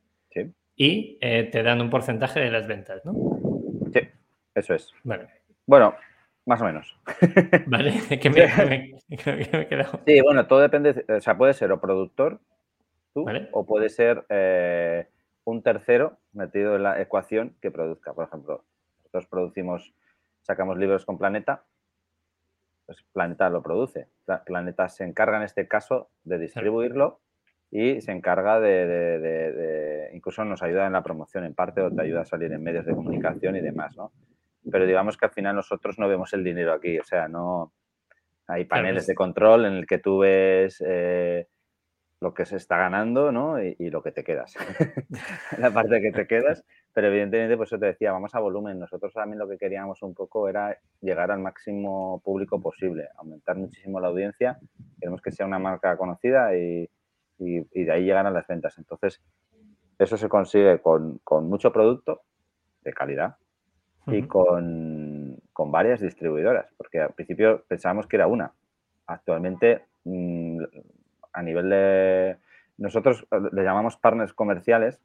[0.76, 3.14] y eh, te dan un porcentaje de las ventas, ¿no?
[3.94, 4.00] Sí,
[4.56, 4.92] eso es.
[5.66, 5.96] Bueno,
[6.46, 6.98] más o menos.
[7.68, 8.96] Vale, que me,
[10.06, 12.40] Sí, bueno, todo depende, o sea, puede ser o productor
[13.14, 15.08] tú o puede ser eh,
[15.44, 18.14] un tercero metido en la ecuación que produzca.
[18.14, 18.64] Por ejemplo,
[18.98, 19.94] nosotros producimos,
[20.42, 21.64] sacamos libros con Planeta
[22.86, 24.08] pues Planeta lo produce.
[24.46, 27.20] Planeta se encarga en este caso de distribuirlo
[27.72, 32.22] y se encarga de, incluso nos ayuda en la promoción en parte o te ayuda
[32.22, 34.12] a salir en medios de comunicación y demás, ¿no?
[34.72, 37.74] Pero digamos que al final nosotros no vemos el dinero aquí, o sea, no
[38.48, 41.48] hay paneles de control en el que tú ves eh,
[42.22, 43.62] lo que se está ganando, ¿no?
[43.62, 44.54] Y, lo que te quedas,
[45.58, 46.64] la parte que te quedas,
[46.94, 48.80] pero evidentemente, pues eso te decía, vamos a volumen.
[48.80, 54.00] Nosotros también lo que queríamos un poco era llegar al máximo público posible, aumentar muchísimo
[54.00, 54.60] la audiencia.
[55.00, 56.88] Queremos que sea una marca conocida y,
[57.40, 58.78] y, de ahí llegan a las ventas.
[58.78, 59.22] Entonces,
[59.98, 62.22] eso se consigue con, mucho producto
[62.82, 63.38] de calidad
[64.08, 68.54] y con, varias distribuidoras, porque al principio pensábamos que era una.
[69.08, 70.62] Actualmente, mm,
[71.34, 72.38] a nivel de...
[72.78, 75.00] Nosotros le llamamos partners comerciales,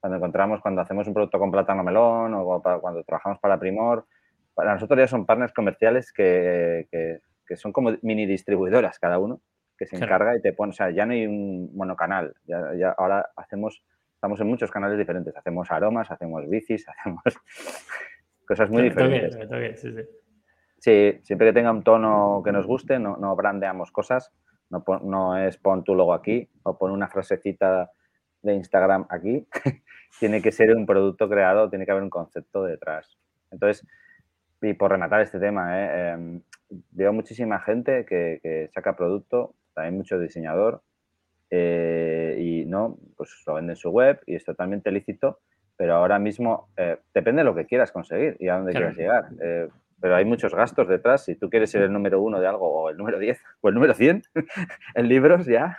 [0.00, 4.06] cuando encontramos, cuando hacemos un producto con plátano melón o cuando trabajamos para Primor,
[4.54, 9.40] para nosotros ya son partners comerciales que, que son como mini distribuidoras cada uno
[9.76, 12.90] que se encarga y te pone, o sea, ya no hay un monocanal, ya, ya
[12.96, 13.82] ahora hacemos,
[14.14, 17.22] estamos en muchos canales diferentes, hacemos aromas, hacemos bicis, hacemos
[18.46, 19.36] cosas muy diferentes.
[20.78, 24.32] sí, siempre que tenga un tono que nos guste, no, no brandeamos cosas,
[24.70, 27.90] no, no es pon tu logo aquí o pon una frasecita
[28.42, 29.46] de Instagram aquí,
[30.18, 33.16] tiene que ser un producto creado, tiene que haber un concepto detrás.
[33.50, 33.86] Entonces,
[34.62, 36.12] y por rematar este tema, ¿eh?
[36.12, 36.42] Em,
[36.90, 40.82] veo muchísima gente que, que, saca producto también mucho diseñador,
[41.50, 45.38] eh, y no, pues lo vende en su web y es totalmente lícito,
[45.76, 49.26] pero ahora mismo eh, depende de lo que quieras conseguir y a dónde quieras llegar.
[49.40, 49.68] Eh,
[50.00, 51.24] pero hay muchos gastos detrás.
[51.24, 53.74] Si tú quieres ser el número uno de algo o el número 10 o el
[53.74, 54.22] número 100
[54.94, 55.76] en libros ya,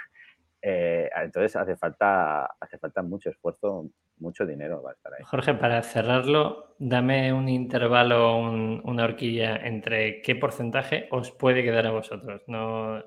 [0.70, 5.24] entonces hace falta, hace falta mucho esfuerzo, mucho dinero va a estar ahí.
[5.24, 11.92] Jorge, para cerrarlo, dame un intervalo, una horquilla entre qué porcentaje os puede quedar a
[11.92, 12.42] vosotros.
[12.48, 13.04] No,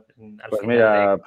[0.48, 1.18] pues mira,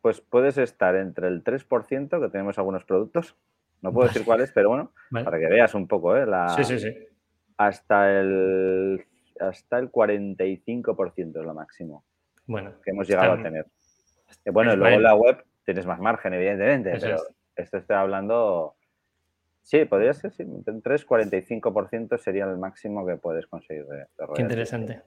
[0.00, 3.36] pues puedes estar entre el 3%, que tenemos algunos productos,
[3.82, 6.26] no puedo decir cuáles, pero bueno, para que veas un poco, ¿eh?
[6.56, 6.94] sí, sí, sí.
[7.58, 9.04] Hasta el,
[9.40, 12.04] hasta el 45% es lo máximo
[12.46, 13.66] bueno, que hemos llegado a tener.
[14.52, 17.18] Bueno, luego en la web tienes más margen, evidentemente, pero
[17.54, 18.76] esto estoy hablando
[19.66, 20.44] Sí, podría ser, sí.
[20.44, 25.02] Un 3-45% sería el máximo que puedes conseguir de, Qué interesante.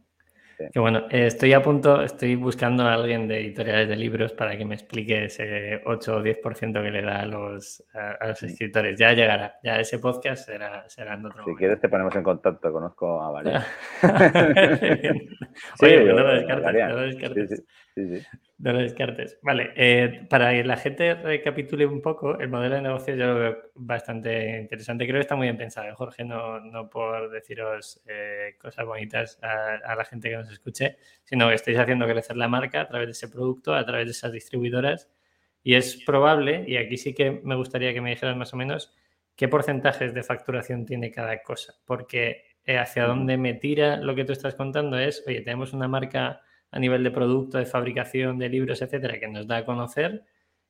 [0.74, 4.58] Que bueno, eh, estoy a punto, estoy buscando a alguien de editoriales de libros para
[4.58, 9.00] que me explique ese 8 o 10% que le da a los, a, los escritores.
[9.00, 12.74] Ya llegará, ya ese podcast será, será en otro Si quieres te ponemos en contacto,
[12.74, 13.64] conozco a varios.
[15.80, 17.64] sí, Oye, pues no lo descartes, no lo descartes.
[18.60, 19.40] No lo descartes.
[19.42, 23.36] Vale, eh, para que la gente recapitule un poco, el modelo de negocio yo lo
[23.36, 25.06] veo bastante interesante.
[25.06, 25.94] Creo que está muy bien pensado, ¿eh?
[25.96, 28.02] Jorge, no, no por deciros
[28.60, 32.50] cosas bonitas a, a la gente que nos escuche, sino que estáis haciendo crecer la
[32.50, 35.10] marca a través de ese producto, a través de esas distribuidoras.
[35.64, 38.94] Y es probable, y aquí sí que me gustaría que me dijeras más o menos,
[39.38, 41.76] qué porcentajes de facturación tiene cada cosa.
[41.86, 45.88] Porque eh, hacia dónde me tira lo que tú estás contando es, oye, tenemos una
[45.88, 50.24] marca a nivel de producto, de fabricación de libros, etcétera, que nos da a conocer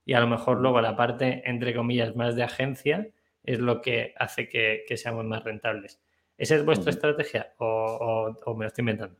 [0.05, 3.07] y a lo mejor luego la parte, entre comillas, más de agencia
[3.43, 6.01] es lo que hace que, seamos más rentables.
[6.37, 9.15] ¿Esa es vuestra estrategia o, me lo estoy inventando?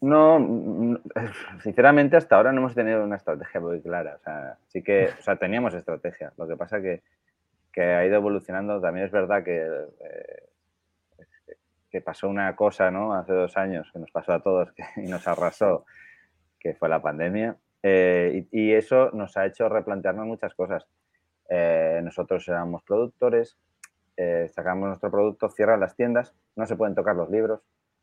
[0.00, 1.00] No,
[1.62, 4.16] sinceramente hasta ahora no hemos tenido una estrategia muy clara.
[4.16, 6.32] O sea, sí que, o sea, teníamos estrategia.
[6.36, 7.02] Lo que pasa que,
[7.72, 8.80] que ha ido evolucionando.
[8.80, 10.48] También es verdad que, eh,
[11.90, 13.14] que pasó una cosa, ¿no?
[13.14, 15.84] Hace dos años que nos pasó a todos y nos arrasó,
[16.62, 17.56] que fue la pandemia.
[17.82, 20.86] Eh, y, eso nos ha hecho replantearnos muchas cosas.
[21.48, 23.58] Eh, nosotros éramos productores,
[24.54, 27.60] sacamos nuestro producto, cierran las tiendas, no se pueden tocar los libros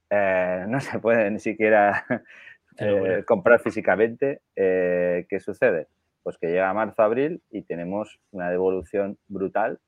[0.10, 2.06] eh, no se puede ni siquiera
[2.78, 4.42] eh, comprar físicamente.
[4.56, 5.88] Eh, ¿Qué sucede?
[6.24, 9.80] Pues que llega marzo, abril y tenemos una devolución brutal.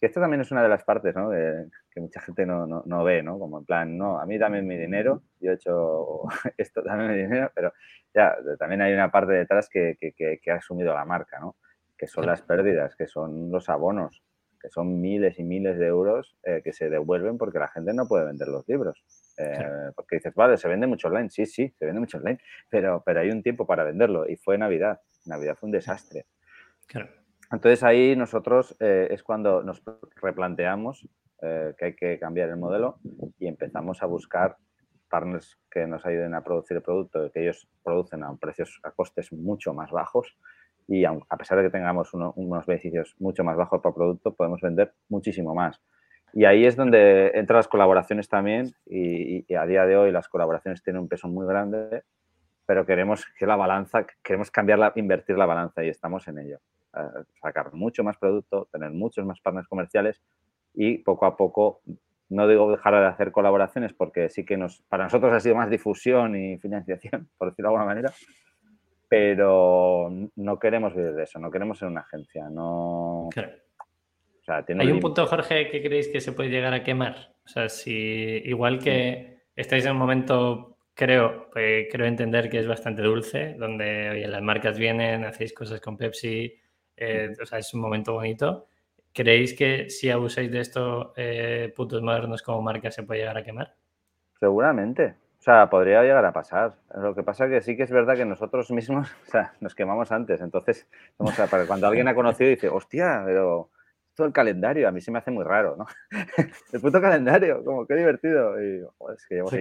[0.00, 1.30] Que esto también es una de las partes ¿no?
[1.30, 3.38] que mucha gente no, no, ve, ¿no?
[3.38, 6.22] Como en plan, no, a mí dame mi dinero, yo he hecho
[6.56, 7.72] esto, dame mi dinero, pero
[8.14, 11.56] ya, también hay una parte detrás que, que, ha asumido la marca, ¿no?
[11.96, 14.22] Que son las pérdidas, que son los abonos,
[14.60, 18.24] que son miles y miles de euros que se devuelven porque la gente no puede
[18.24, 19.04] vender los libros.
[19.38, 21.30] Eh, porque dices, vale, se vende mucho online.
[21.30, 24.58] Sí, sí, se vende mucho online, pero, pero hay un tiempo para venderlo y fue
[24.58, 25.00] Navidad.
[25.26, 26.26] Navidad fue un desastre.
[27.50, 29.82] Entonces ahí nosotros eh, es cuando nos
[30.16, 31.08] replanteamos
[31.40, 32.98] eh, que hay que cambiar el modelo
[33.38, 34.56] y empezamos a buscar
[35.08, 39.32] partners que nos ayuden a producir el producto, que ellos producen a precios, a costes
[39.32, 40.36] mucho más bajos
[40.86, 44.94] y a pesar de que tengamos unos beneficios mucho más bajos por producto, podemos vender
[45.08, 45.82] muchísimo más.
[46.32, 50.82] Y ahí es donde entran las colaboraciones también y, a día de hoy las colaboraciones
[50.82, 52.02] tienen un peso muy grande
[52.66, 56.58] pero queremos que la balanza, queremos cambiarla, invertir la balanza y estamos en ello.
[57.40, 60.20] Sacar mucho más producto, tener muchos más partners comerciales
[60.74, 61.80] y poco a poco,
[62.28, 65.70] no digo dejar de hacer colaboraciones porque sí que nos, para nosotros ha sido más
[65.70, 68.12] difusión y financiación, por decirlo de alguna manera,
[69.08, 73.28] pero no queremos vivir de eso, no queremos ser una agencia, no...
[74.78, 77.34] Hay un punto, Jorge, que creéis que se puede llegar a quemar.
[77.44, 77.92] O sea, si
[78.44, 84.10] igual que estáis en un momento, creo, eh, creo entender que es bastante dulce, donde
[84.10, 86.54] oye, las marcas vienen, hacéis cosas con Pepsi,
[86.98, 88.66] eh, o sea, es un momento bonito.
[89.12, 93.44] ¿Creéis que si abusáis de esto, eh, puntos modernos como marca se puede llegar a
[93.44, 93.74] quemar?
[94.38, 95.14] Seguramente.
[95.38, 96.74] O sea, podría llegar a pasar.
[96.94, 99.74] Lo que pasa es que sí que es verdad que nosotros mismos o sea, nos
[99.74, 100.40] quemamos antes.
[100.40, 100.88] Entonces,
[101.50, 103.70] para cuando alguien ha conocido y dice, hostia, pero
[104.18, 105.86] todo el calendario, a mí se me hace muy raro, ¿no?
[106.72, 108.60] el puto calendario, como qué divertido.
[108.60, 108.82] Y,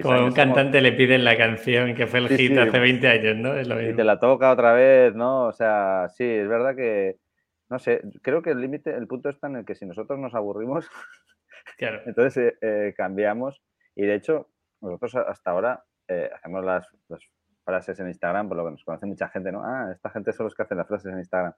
[0.01, 3.81] como un cantante le piden la canción que fue el hit hace 20 años, ¿no?
[3.81, 5.45] y te la toca otra vez, ¿no?
[5.45, 7.17] O sea, sí, es verdad que,
[7.69, 10.33] no sé, creo que el límite, el punto está en el que si nosotros nos
[10.33, 10.89] aburrimos,
[11.77, 12.01] claro.
[12.05, 13.61] entonces eh, eh, cambiamos.
[13.95, 14.49] Y de hecho,
[14.81, 17.21] nosotros hasta ahora eh, hacemos las, las,
[17.65, 19.61] frases en Instagram, por lo que nos conoce mucha gente, ¿no?
[19.61, 21.51] Ah, esta gente son los que hacen las frases en Instagram.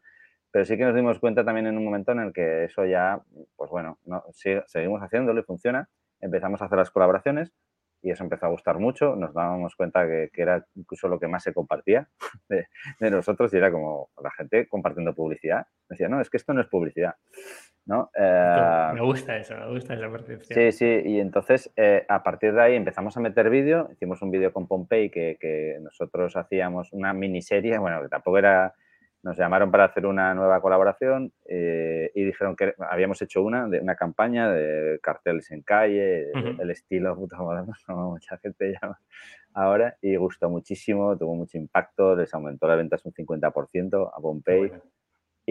[0.49, 3.21] Pero sí que nos dimos cuenta también en un momento en el que eso ya,
[3.55, 5.87] pues bueno, no, seguimos haciéndolo y funciona.
[6.19, 7.53] Empezamos a hacer las colaboraciones
[8.01, 9.15] y eso empezó a gustar mucho.
[9.15, 12.07] Nos dábamos cuenta que, era incluso lo que más se compartía
[12.49, 15.65] de, nosotros y era como la gente compartiendo publicidad.
[15.89, 17.15] Decía, no, es que esto no es publicidad.
[17.85, 18.11] ¿no?
[18.13, 20.59] Eh, me gusta eso, me gusta esa percepción.
[20.59, 23.89] Sí, sí, y entonces eh, a partir de ahí empezamos a meter vídeo.
[23.91, 28.75] Hicimos un vídeo con Pompey que, que nosotros hacíamos una miniserie, bueno, que tampoco era
[29.21, 33.79] nos llamaron para hacer una nueva colaboración eh, y dijeron que habíamos hecho una de
[33.79, 38.99] una campaña de carteles en calle, el estilo puto moderno, mucha gente llama
[39.53, 44.71] ahora, y gustó muchísimo, tuvo mucho impacto, les aumentó la ventas un 50% a Pompey.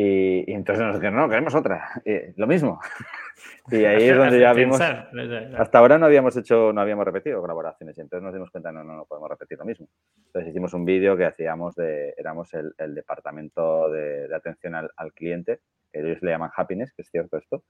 [0.00, 1.90] Y, entonces nos dijeron, no, queremos otra.
[2.36, 2.78] lo mismo.
[3.72, 4.80] y ahí es donde ya vimos.
[4.80, 7.98] Hasta ahora no habíamos hecho, no habíamos repetido colaboraciones.
[7.98, 9.88] Y entonces nos dimos cuenta, no, no, no podemos repetir lo mismo.
[10.26, 15.98] Entonces hicimos un vídeo que hacíamos de, éramos el, departamento de, atención al, cliente, que
[15.98, 17.64] ellos le llaman happiness, que es cierto esto.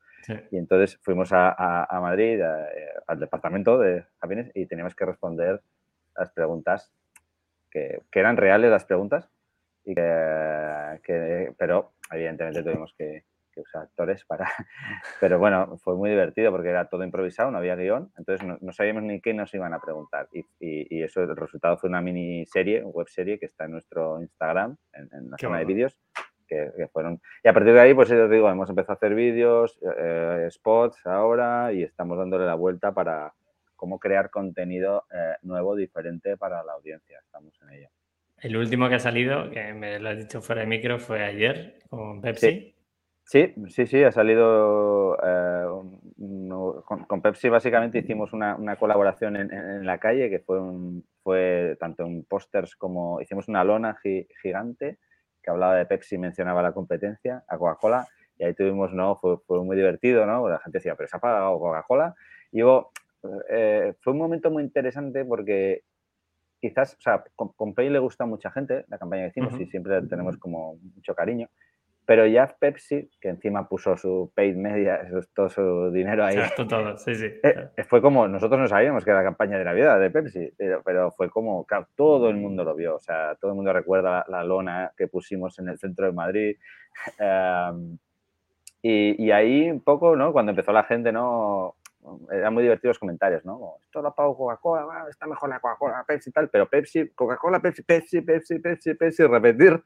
[0.50, 5.62] Y entonces fuimos a, a, Madrid, eh, al departamento de happiness, y teníamos que responder
[6.14, 6.92] las preguntas
[7.70, 9.30] que, que eran reales las preguntas
[9.88, 13.24] y que, pero evidentemente tuvimos que,
[13.56, 14.48] usar actores para...
[15.20, 19.02] Pero bueno, fue muy divertido porque era todo improvisado, no había guion, entonces no, sabíamos
[19.02, 20.28] ni qué nos iban a preguntar.
[20.32, 24.76] Y, y, eso, el resultado fue una miniserie, web serie que está en nuestro Instagram,
[24.92, 25.98] en, la zona de vídeos,
[26.46, 27.20] que, fueron...
[27.42, 31.04] Y a partir de ahí, pues os digo, hemos empezado a hacer vídeos, eh, spots
[31.06, 33.34] ahora y estamos dándole la vuelta para
[33.76, 37.20] cómo crear contenido eh, nuevo, diferente para la audiencia.
[37.24, 37.97] Estamos en ello.
[38.40, 41.78] El último que ha salido, que me lo has dicho fuera de micro, fue ayer
[41.88, 42.74] con Pepsi.
[43.24, 45.66] Sí, sí, sí, ha salido eh,
[47.06, 51.04] con, Pepsi básicamente hicimos una, colaboración en, la calle que fue, un,
[51.78, 53.98] tanto en pósters como hicimos una lona
[54.42, 54.98] gigante
[55.42, 59.16] que hablaba de Pepsi y mencionaba la competencia a Coca-Cola y ahí tuvimos, ¿no?
[59.16, 60.48] Fue, fue, muy divertido, ¿no?
[60.48, 62.14] La gente decía, pero se ha pagado Coca-Cola.
[62.52, 62.92] Y luego,
[63.50, 65.82] eh, fue un momento muy interesante porque
[66.60, 69.66] quizás, o sea, con, Pay le gusta a mucha gente, la campaña que hicimos, y
[69.66, 71.48] siempre tenemos como mucho cariño.
[72.08, 76.36] Pero ya Pepsi, que encima puso su paid media, todo su dinero ahí.
[76.68, 77.26] todo, sí, sí.
[77.42, 81.10] Eh, fue como, nosotros no sabíamos que era la campaña de Navidad de Pepsi, pero,
[81.10, 82.96] fue como, claro, todo el mundo lo vio.
[82.96, 86.56] O sea, todo el mundo recuerda la, lona que pusimos en el centro de Madrid.
[87.18, 87.98] Em,
[88.80, 90.32] y, y, ahí un poco, ¿no?
[90.32, 91.76] Cuando empezó la gente, ¿no?
[92.30, 93.76] Eran muy divertidos los comentarios, ¿no?
[93.84, 97.82] Esto lo pago Coca-Cola, está mejor la Coca-Cola, Pepsi y tal, pero Pepsi, Coca-Cola, Pepsi,
[97.82, 99.82] Pepsi, Pepsi, Pepsi, Pepsi, repetir.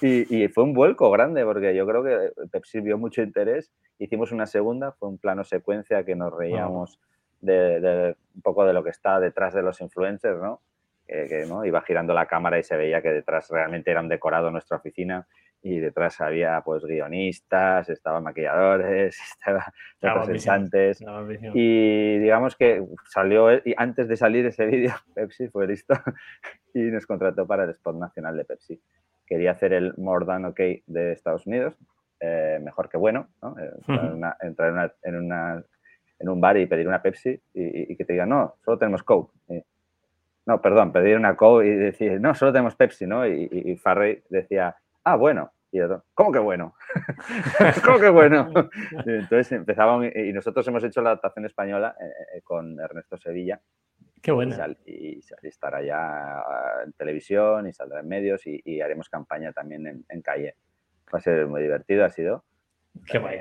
[0.00, 3.72] Y, fue un vuelco grande porque yo creo que Pepsi vio mucho interés.
[3.98, 6.98] Hicimos una segunda, fue un plano secuencia que nos reíamos
[7.40, 10.60] de, un poco de lo que está detrás de los influencers, ¿no?
[11.06, 11.64] Que, ¿no?
[11.64, 15.26] iba girando la cámara y se veía que detrás realmente era un decorado nuestra oficina
[15.62, 19.62] y detrás había pues guionistas, estaban maquilladores, estaban
[20.00, 21.00] representantes
[21.54, 25.94] y digamos que salió y antes de salir ese vídeo Pepsi fue listo
[26.74, 28.80] y nos contrató para el spot nacional de Pepsi.
[29.24, 31.78] Quería hacer el More Than OK de Estados Unidos,
[32.20, 33.56] eh, mejor que bueno, ¿no?
[33.58, 33.70] Eh,
[34.42, 35.64] entrar, en, una,
[36.18, 39.32] en, un bar y pedir una Pepsi y, que te digan, no, solo tenemos Coke.
[40.44, 43.26] no, perdón, pedir una Coke y decir, no, solo tenemos Pepsi, ¿no?
[43.26, 45.52] Y, y Farrey decía, ah, bueno.
[45.74, 45.78] Y
[46.12, 46.74] ¿cómo que bueno?
[47.84, 48.52] ¿Cómo que bueno?
[49.06, 53.58] Entonces empezábamos, y nosotros hemos hecho la adaptación española eh, eh, con Ernesto Sevilla,
[54.22, 54.56] Qué bueno.
[54.86, 56.42] Y, estará ya
[56.84, 60.54] en televisión y saldrá en medios y, haremos campaña también en, calle.
[61.12, 62.44] Va a ser muy divertido, ha sido.
[63.04, 63.40] Qué guay.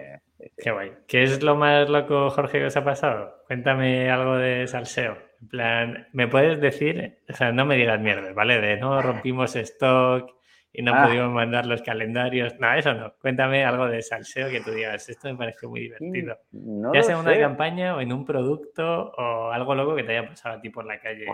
[0.58, 0.92] Qué guay.
[1.08, 3.44] ¿Qué es lo más loco, Jorge, que os ha pasado?
[3.46, 5.18] Cuéntame algo de salseo.
[5.40, 7.20] En plan, ¿me puedes decir?
[7.30, 8.60] O sea, no me digas mierda, ¿vale?
[8.60, 10.32] De no rompimos stock
[10.74, 11.06] y no ah.
[11.06, 12.58] pudimos mandar los calendarios.
[12.60, 13.14] No, eso no.
[13.20, 15.08] Cuéntame algo de salseo que tú digas.
[15.10, 16.38] Esto me parece muy divertido.
[16.52, 20.18] Mm, ya sea en una campaña o en un producto o algo loco que te
[20.18, 21.26] haya pasado a ti por la calle.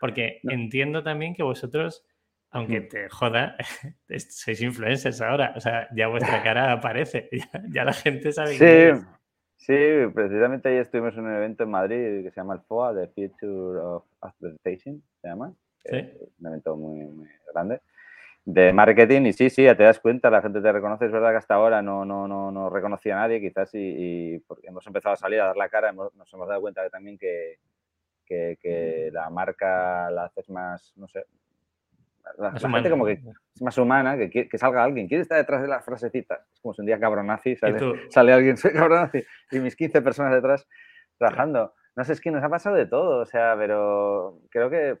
[0.00, 2.06] Porque entiendo también que vosotros,
[2.50, 2.88] aunque mm.
[2.88, 3.56] te joda,
[4.30, 5.52] sois influencers ahora.
[5.56, 7.28] O sea, ya vuestra cara aparece.
[7.68, 9.04] Ya, la gente sabe sí.
[9.56, 9.76] Sí,
[10.14, 13.78] precisamente ahí estuvimos en un evento en Madrid que se llama el FOA, The Future
[13.78, 15.52] of Advertising, se llama.
[15.84, 15.96] ¿Sí?
[16.40, 17.80] un evento muy, muy grande
[18.44, 21.30] de marketing y sí, sí, ya te das cuenta, la gente te reconoce, es verdad
[21.30, 25.12] que hasta ahora no, no, no, no reconocía a nadie, quizás y, porque hemos empezado
[25.14, 27.58] a salir a dar la cara, nos hemos dado cuenta que también que,
[28.26, 31.24] que, la marca la haces más, no sé,
[32.38, 35.68] la, gente como que es más humana, que, que salga alguien, quiere estar detrás de
[35.68, 37.78] las frasecitas, es como si un día cabronazi sale,
[38.08, 40.66] sale alguien, soy cabronazi, y mis 15 personas detrás
[41.18, 41.74] trabajando.
[41.96, 44.98] No sé, es que nos ha pasado de todo, o sea, pero creo que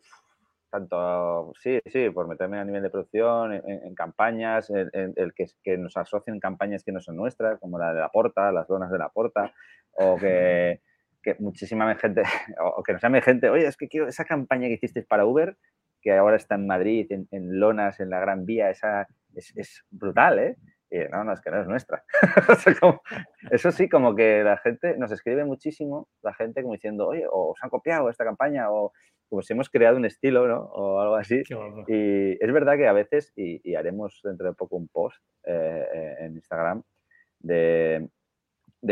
[0.70, 5.96] tanto, sí, sí, por meterme a nivel de producción, en, campañas, el, que, que, nos
[5.96, 9.08] asocien campañas que no son nuestras, como la de la Porta, las donas de la
[9.08, 9.52] Porta,
[9.92, 10.80] o que,
[11.22, 12.22] que muchísima gente,
[12.76, 15.56] o que nos llame gente, oye, es que quiero esa campaña que hicisteis para Uber,
[16.00, 20.38] que ahora está en Madrid, en, Lonas, en la Gran Vía, esa es, es brutal,
[20.38, 20.56] ¿eh?
[20.92, 22.02] Y no, no, es que no es nuestra.
[23.50, 27.52] eso sí, como que la gente nos escribe muchísimo, la gente como diciendo, oye, o
[27.52, 28.92] os han copiado esta campaña, o
[29.30, 30.58] como si hemos creado un estilo, ¿no?
[30.58, 31.42] O algo así.
[31.86, 36.14] Y es verdad que a veces, y, haremos dentro de poco un post eh, eh,
[36.18, 36.82] en Instagram,
[37.38, 38.08] de,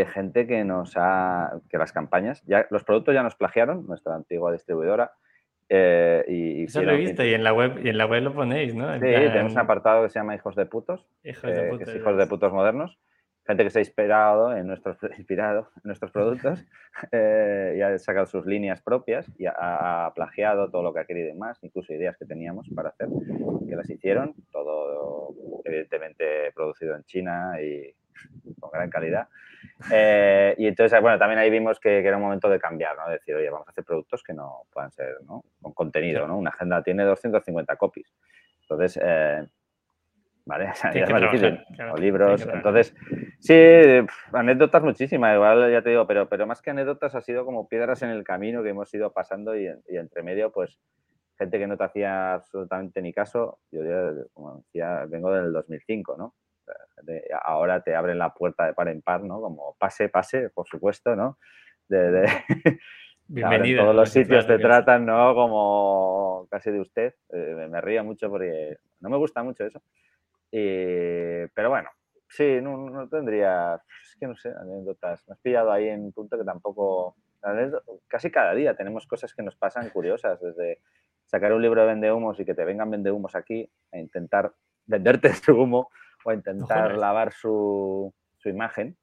[0.06, 4.52] gente que nos ha, que las campañas, ya los productos ya nos plagiaron, nuestra antigua
[4.52, 5.12] distribuidora.
[5.68, 8.32] Eh, y, Eso lo he visto y en la web y en la web lo
[8.32, 8.94] ponéis, ¿no?
[8.94, 12.26] sí, tenemos un apartado que se llama Hijos de putos, hijos de putos, hijos de
[12.26, 12.98] putos modernos
[13.48, 16.62] gente que se ha inspirado en nuestros, inspirado en nuestros productos
[17.12, 21.30] eh, y ha sacado sus líneas propias y ha, plagiado todo lo que ha querido
[21.30, 23.08] y más, incluso ideas que teníamos para hacer,
[23.66, 25.34] que las hicieron, todo
[25.64, 27.94] evidentemente producido en China y
[28.60, 29.28] con gran calidad.
[29.90, 33.08] Eh, y entonces, bueno, también ahí vimos que, era un momento de cambiar, ¿no?
[33.10, 35.44] decir, oye, vamos a hacer productos que no puedan ser, ¿no?
[35.62, 36.36] Con contenido, ¿no?
[36.36, 38.12] Una agenda tiene 250 copies.
[38.62, 39.46] Entonces, eh,
[40.48, 40.72] ¿vale?
[41.92, 42.48] O, libros.
[42.52, 42.94] Entonces,
[43.38, 43.54] sí,
[44.32, 48.02] anécdotas muchísimas, igual ya te digo, pero, pero más que anécdotas ha sido como piedras
[48.02, 50.78] en el camino que hemos ido pasando y, entre medio, pues,
[51.36, 53.60] gente que no te hacía absolutamente ni caso.
[53.70, 53.82] Yo,
[54.32, 56.34] como decía, vengo del 2005, ¿no?
[57.44, 59.40] ahora te abren la puerta de par en par, ¿no?
[59.40, 61.38] Como pase, pase, por supuesto, ¿no?
[61.88, 62.26] De,
[63.26, 63.82] Bienvenido.
[63.82, 65.34] todos los sitios te tratan, ¿no?
[65.34, 67.14] Como casi de usted.
[67.32, 69.80] Eh, me río mucho porque no me gusta mucho eso.
[70.52, 71.90] Eh, pero bueno,
[72.28, 75.26] sí, no, tendría, es que no sé, anécdotas.
[75.28, 77.16] Me has pillado ahí en un punto que tampoco,
[78.06, 80.80] casi cada día tenemos cosas que nos pasan curiosas, desde
[81.26, 84.52] sacar un libro de vendehumos y que te vengan vendehumos aquí a intentar
[84.86, 85.90] venderte su humo
[86.24, 88.96] o a intentar lavar su, su, imagen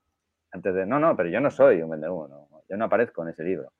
[0.52, 3.30] antes de, no, no, pero yo no soy un vendehumo, no, yo no aparezco en
[3.30, 3.72] ese libro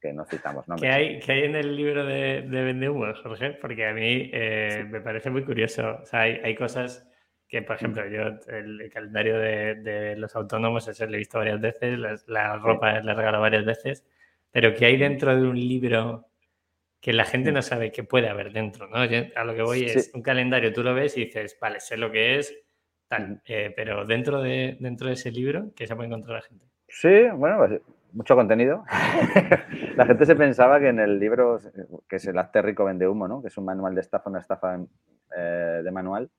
[0.00, 3.50] que no citamos ¿Qué hay, ¿Qué hay en el libro de, de Vendehumos, Jorge?
[3.52, 5.98] Porque a mí eh, me parece muy curioso.
[6.02, 7.06] O sea, hay, hay, cosas
[7.46, 11.60] que, por ejemplo, yo el, calendario de, de, los autónomos, ese lo he visto varias
[11.60, 14.06] veces, la, ropa la he regalado varias veces,
[14.50, 16.26] pero ¿qué hay dentro de un libro
[17.00, 18.88] que la gente no sabe qué puede haber dentro?
[18.88, 18.96] ¿no?
[18.96, 22.10] a lo que voy es un calendario, tú lo ves y dices, vale, sé lo
[22.10, 22.56] que es,
[23.08, 26.64] tal, eh, pero dentro de, dentro de ese libro, ¿qué se puede encontrar la gente?
[26.88, 27.80] Sí, bueno, pues,
[28.12, 28.84] mucho contenido.
[29.96, 31.58] la gente se pensaba que en el libro,
[32.08, 33.42] que es el Hazte Rico Vende Humo, ¿no?
[33.42, 34.78] que es un manual de estafa, una estafa
[35.36, 36.30] eh, de manual,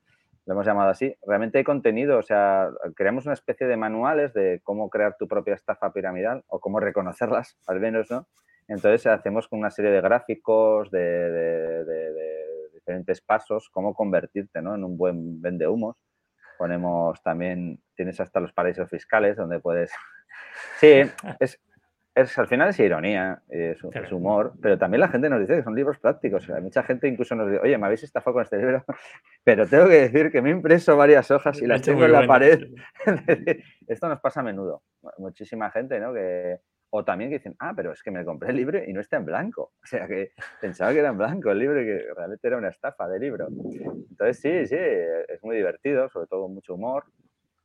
[0.45, 1.15] lo hemos llamado así.
[1.25, 5.53] Realmente hay contenido, o sea, creamos una especie de manuales de cómo crear tu propia
[5.53, 8.27] estafa piramidal o cómo reconocerlas, al menos, ¿no?
[8.67, 11.83] Entonces hacemos con una serie de gráficos, de,
[12.73, 14.75] diferentes pasos, cómo convertirte ¿no?
[14.75, 15.97] en un buen vende humos.
[16.57, 19.91] Ponemos también, tienes hasta los paraísos fiscales donde puedes
[20.79, 21.03] Sí,
[21.39, 21.59] es,
[22.15, 25.63] es, al final es ironía, es, es, humor, pero también la gente nos dice que
[25.63, 26.47] son libros prácticos.
[26.61, 28.83] mucha gente incluso nos dice, oye, me habéis estafado con este libro,
[29.43, 32.27] pero tengo que decir que me he impreso varias hojas y las tengo en la
[32.27, 32.67] pared.
[33.87, 34.83] Esto nos pasa a menudo.
[35.17, 36.13] Muchísima gente, ¿no?
[36.13, 36.59] Que,
[36.93, 39.17] o también que dicen, ah, pero es que me compré el libro y no está
[39.17, 39.71] en blanco.
[39.83, 42.69] O sea, que pensaba que era en blanco el libro y que realmente era una
[42.69, 43.47] estafa de libro.
[43.49, 47.05] Entonces, sí, sí, es muy divertido, sobre todo mucho humor.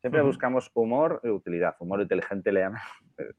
[0.07, 1.75] Siempre buscamos humor y utilidad.
[1.81, 2.81] Humor inteligente le llaman.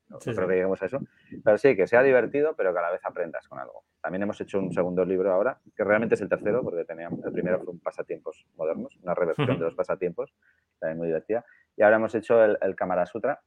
[0.09, 0.99] No, creo que lleguemos a eso.
[1.43, 3.83] Pero sí, que sea divertido, pero que a la vez aprendas con algo.
[4.01, 7.31] También hemos hecho un segundo libro ahora, que realmente es el tercero, porque teníamos, el
[7.31, 10.33] primero fue un pasatiempos modernos, una reversión de los pasatiempos,
[10.79, 11.45] también muy divertida.
[11.75, 13.39] Y ahora hemos hecho el, el Kamara Sutra,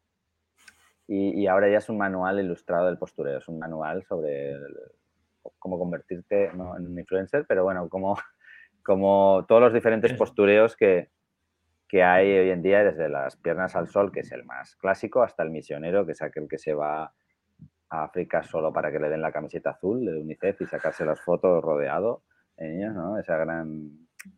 [1.08, 4.54] y, ahora ya es un manual ilustrado del postureo, es un manual sobre
[5.58, 8.16] cómo convertirte en un influencer, pero bueno, como,
[8.84, 11.10] como todos los diferentes postureos que,
[11.90, 15.24] que hay hoy en día, desde las piernas al sol, que es el más clásico,
[15.24, 17.12] hasta el misionero, que es aquel que se va
[17.88, 21.20] a África solo para que le den la camiseta azul de UNICEF y sacarse las
[21.20, 22.22] fotos rodeado
[22.56, 23.18] de niños, ¿no?
[23.18, 23.90] Esa gran...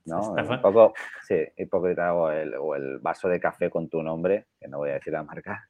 [0.07, 0.33] ¿no?
[0.33, 0.95] Un poco,
[1.25, 4.89] sí, hipócrita o el, o el vaso de café con tu nombre, que no voy
[4.89, 5.69] a decir la marca.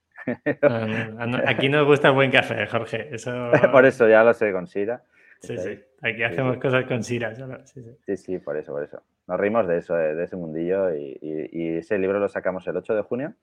[1.48, 3.12] aquí nos gusta el buen café, Jorge.
[3.12, 3.50] Eso...
[3.72, 5.02] Por eso ya lo sé, con Sira.
[5.40, 5.82] Sí, sí.
[6.00, 7.34] Aquí hacemos cosas con Sira.
[7.64, 11.76] Sí, sí, sí, por eso, por eso nos reímos de eso, de, ese mundillo y,
[11.78, 13.34] ese libro lo sacamos el 8 de junio.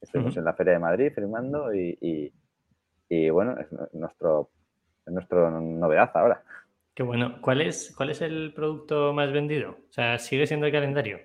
[0.00, 2.32] Estuvimos en la Feria de Madrid firmando y,
[3.30, 4.50] bueno, es nuestro,
[5.06, 6.42] es nuestro novedad ahora.
[6.94, 7.40] Qué bueno.
[7.40, 9.70] ¿Cuál es, ¿Cuál es el producto más vendido?
[9.70, 11.18] O sea, ¿sigue siendo el calendario?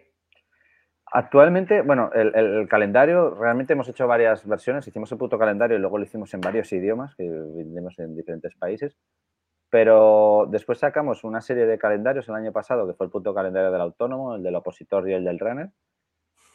[1.12, 4.88] Actualmente, bueno, el, el, calendario, realmente hemos hecho varias versiones.
[4.88, 8.56] Hicimos el puto calendario y luego lo hicimos en varios idiomas que vendemos en diferentes
[8.56, 8.98] países.
[9.70, 13.72] Pero después sacamos una serie de calendarios el año pasado, que fue el punto calendario
[13.72, 15.70] del autónomo, el del opositor y el del runner.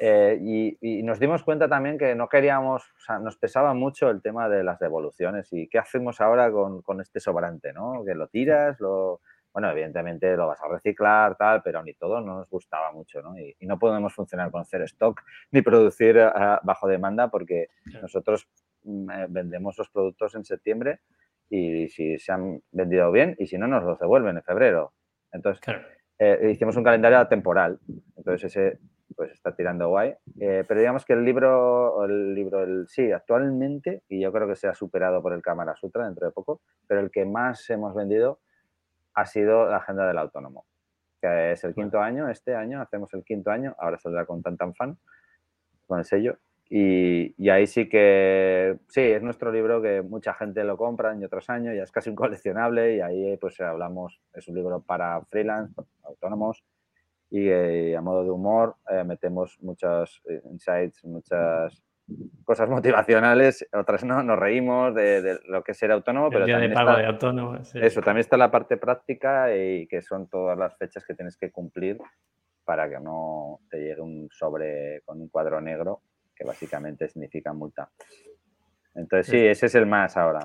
[0.00, 4.20] Eh, y, nos dimos cuenta también que no queríamos, o sea, nos pesaba mucho el
[4.22, 8.02] tema de las devoluciones y qué hacemos ahora con, con este sobrante, ¿no?
[8.04, 9.20] Que lo tiras, lo,
[9.54, 13.38] bueno, evidentemente lo vas a reciclar, tal, pero ni todo no nos gustaba mucho, ¿no?
[13.38, 16.30] Y, no podemos funcionar con hacer stock ni producir eh,
[16.64, 17.68] bajo demanda porque
[18.02, 18.48] nosotros
[18.84, 21.00] eh, vendemos los productos en septiembre
[21.50, 24.92] y si se han vendido bien y si no nos los devuelven en febrero.
[25.32, 25.62] Entonces,
[26.18, 27.78] eh, hicimos un calendario temporal.
[28.16, 28.78] Entonces, ese
[29.14, 30.14] pues está tirando guay.
[30.40, 34.56] Eh, pero digamos que el libro, el libro, el, sí, actualmente, y yo creo que
[34.56, 37.94] se ha superado por el Cámara Sutra dentro de poco, pero el que más hemos
[37.94, 38.40] vendido
[39.14, 40.66] ha sido la Agenda del Autónomo,
[41.20, 44.56] que es el quinto año, este año hacemos el quinto año, ahora saldrá con tan
[44.56, 44.98] tan fan,
[45.86, 46.38] con el sello,
[46.68, 51.50] y, ahí sí que, sí, es nuestro libro que mucha gente lo compra año tras
[51.50, 55.74] año, ya es casi un coleccionable y ahí pues hablamos, es un libro para freelance,
[56.02, 56.64] autónomos
[57.30, 61.82] y eh, a modo de humor eh, metemos muchos eh, insights, muchas
[62.44, 66.74] cosas motivacionales, otras no, nos reímos de, lo que es ser autónomo, pero también de
[66.74, 71.04] pago de autónomo, eso, también está la parte práctica y que son todas las fechas
[71.04, 71.98] que tienes que cumplir
[72.64, 76.02] para que no te llegue un sobre con un cuadro negro
[76.34, 77.90] que básicamente significa multa.
[78.94, 80.40] Entonces, sí, ese es el más ahora.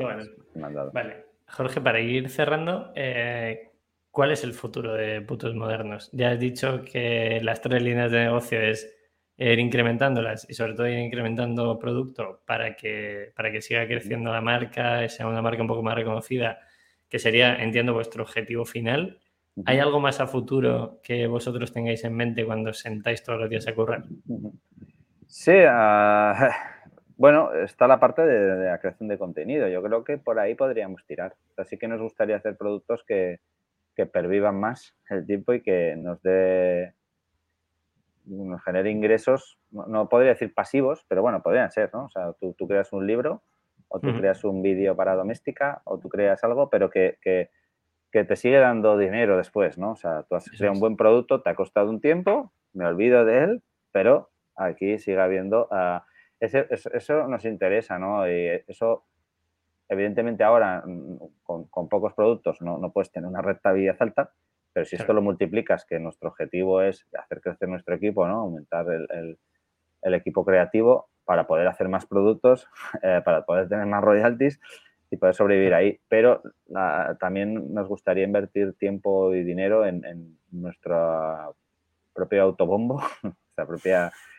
[0.94, 1.26] Vale.
[1.48, 3.72] Jorge, para ir cerrando, eh,
[4.12, 6.10] ¿cuál es el futuro de putos modernos?
[6.12, 8.96] Ya has dicho que las tres líneas de negocio es
[9.38, 14.42] ir incrementándolas y sobre todo ir incrementando producto para que, para que siga creciendo la
[14.42, 16.60] marca, sea una marca un poco más reconocida,
[17.08, 19.20] que sería, entiendo, vuestro objetivo final.
[19.66, 23.68] ¿Hay algo más a futuro que vosotros tengáis en mente cuando sentáis todos los días
[23.68, 24.04] a currar?
[25.30, 26.34] Sí, ah,
[27.18, 29.68] bueno, está la parte de, la creación de contenido.
[29.68, 31.36] Yo creo que por ahí podríamos tirar.
[31.56, 33.40] Así que nos gustaría hacer productos que,
[34.14, 36.94] pervivan más el tiempo y que nos dé
[38.24, 42.06] nos genere ingresos, no, podría decir pasivos, pero bueno, podrían ser, ¿no?
[42.06, 43.42] O sea, tú, creas un libro
[43.90, 47.18] o tú creas un vídeo para doméstica o tú creas algo, pero que,
[48.12, 49.92] te sigue dando dinero después, ¿no?
[49.92, 53.26] O sea, tú has creado un buen producto, te ha costado un tiempo, me olvido
[53.26, 54.30] de él, pero
[54.60, 55.68] aquí siga habiendo...
[55.72, 56.06] Ah,
[56.40, 58.28] eso, nos interesa, ¿no?
[58.30, 59.06] Y eso,
[59.88, 64.32] evidentemente ahora mm, con, pocos productos no, no, puedes tener una rentabilidad alta,
[64.72, 68.42] pero si esto lo multiplicas, que nuestro objetivo es hacer crecer nuestro equipo, ¿no?
[68.42, 69.38] Aumentar el,
[70.02, 72.68] el, equipo creativo para poder hacer más productos,
[73.04, 74.60] eh, para poder tener más royalties
[75.12, 76.00] y poder sobrevivir ahí.
[76.08, 76.42] Pero
[77.20, 81.56] también nos gustaría invertir tiempo y dinero en, en nuestro
[82.14, 84.12] propio autobombo, nuestra propia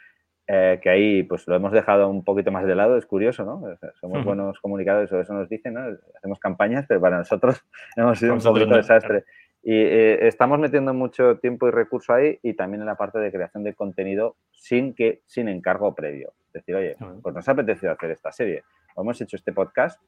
[0.53, 3.63] eh, que ahí pues lo hemos dejado un poquito más de lado, es curioso, ¿no?
[4.01, 5.83] somos buenos comunicadores, o eso nos dicen, ¿no?
[6.17, 7.65] Hacemos campañas, pero para nosotros
[7.97, 9.23] hemos sido un poquito desastre.
[9.63, 13.31] Y eh, estamos metiendo mucho tiempo y recurso ahí y también en la parte de
[13.31, 16.33] creación de contenido sin que sin encargo previo.
[16.47, 18.65] Es decir, oye, pues nos ha apetecido hacer esta serie,
[18.97, 20.03] hemos hecho este podcast,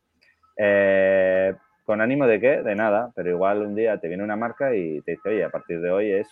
[0.56, 2.62] eh, ¿con ánimo de qué?
[2.62, 5.50] De nada, pero igual un día te viene una marca y te dice, oye, a
[5.50, 6.28] partir de hoy es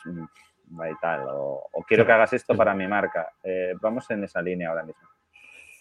[0.70, 3.32] y tal, o, quiero que hagas esto para mi marca.
[3.42, 5.08] Eh, vamos en esa línea ahora mismo.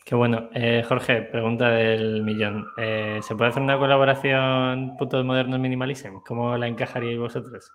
[0.06, 0.50] Qué bueno.
[0.54, 2.66] Eh, Jorge, pregunta del millón.
[2.78, 6.22] Eh, ¿Se puede hacer una colaboración putos modernos minimalism?
[6.26, 7.72] ¿Cómo la encajaríais vosotros?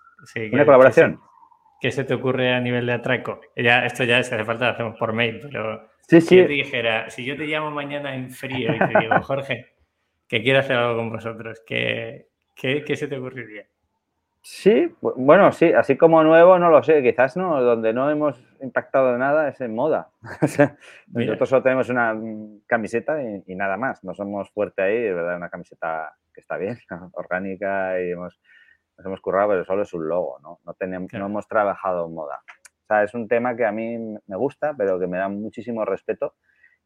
[0.53, 1.21] ¿Una colaboración?
[1.81, 3.41] ¿Qué se te ocurre a nivel de atraco?
[3.57, 6.29] Ya, esto ya, si hace falta, lo hacemos por mail, pero Sí, sí.
[6.29, 9.75] Si yo te dijera, si yo te llamo mañana en frío y te digo, Jorge,
[10.29, 13.67] que quiero hacer algo con vosotros, ¿qué, qué, se te ocurriría?
[14.47, 19.16] Sí, bueno, sí, así como nuevo, no lo sé, quizás no, donde no hemos impactado
[19.16, 20.11] nada es en moda.
[21.07, 22.14] nosotros solo tenemos una
[22.66, 26.76] camiseta y, nada más, no somos fuerte ahí, es verdad, una camiseta que está bien,
[27.14, 28.38] orgánica y hemos,
[28.99, 30.61] nos hemos currado, pero solo es un logo, ¿no?
[30.62, 32.42] No, tenemos, no hemos trabajado en moda.
[32.82, 35.86] O sea, es un tema que a mí me gusta, pero que me da muchísimo
[35.86, 36.34] respeto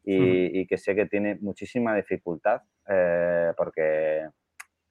[0.01, 4.29] y, que sé que tiene muchísima dificultad eh, porque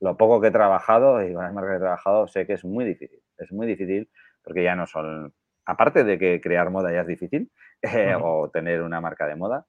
[0.00, 2.64] lo poco que he trabajado y con las marcas que he trabajado sé que es
[2.64, 3.20] muy difícil.
[3.36, 4.08] Es muy difícil
[4.42, 5.34] porque ya no son,
[5.64, 7.50] aparte de que crear moda ya es difícil
[7.82, 9.66] eh, o tener una marca de moda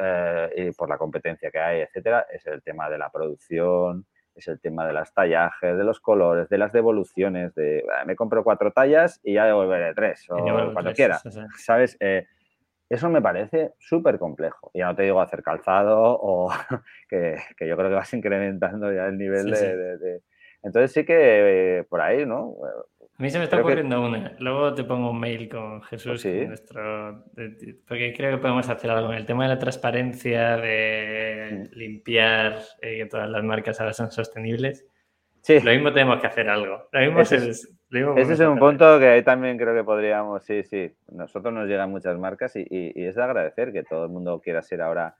[0.00, 4.48] eh, y por la competencia que hay, etcétera, es el tema de la producción, es
[4.48, 8.70] el tema de las tallajes, de los colores, de las devoluciones, de me compro cuatro
[8.70, 10.36] tallas y ya devolveré tres o
[10.72, 11.20] cuando quiera,
[11.56, 11.96] ¿sabes?
[12.00, 12.26] Eh,
[12.88, 14.70] eso me parece súper complejo.
[14.74, 16.50] Ya no te digo hacer calzado o
[17.08, 20.22] que, yo creo que vas incrementando ya el nivel de,
[20.62, 22.54] Entonces sí que por ahí, ¿no?
[23.18, 24.36] A mí se me está ocurriendo una.
[24.40, 27.24] Luego te pongo un mail con Jesús, nuestro...
[27.88, 31.78] porque creo que podemos hacer algo en el tema de la transparencia, de mm.
[31.78, 34.86] limpiar, eh, que todas las marcas ahora son sostenibles.
[35.46, 35.60] Sí.
[35.60, 36.88] Lo mismo tenemos que hacer algo.
[36.90, 37.72] Lo mismo ese es,
[38.16, 40.92] ese es un punto que ahí también creo que podríamos, sí, sí.
[41.12, 44.82] Nosotros nos llegan muchas marcas y, es de agradecer que todo el mundo quiera ser
[44.82, 45.14] ahora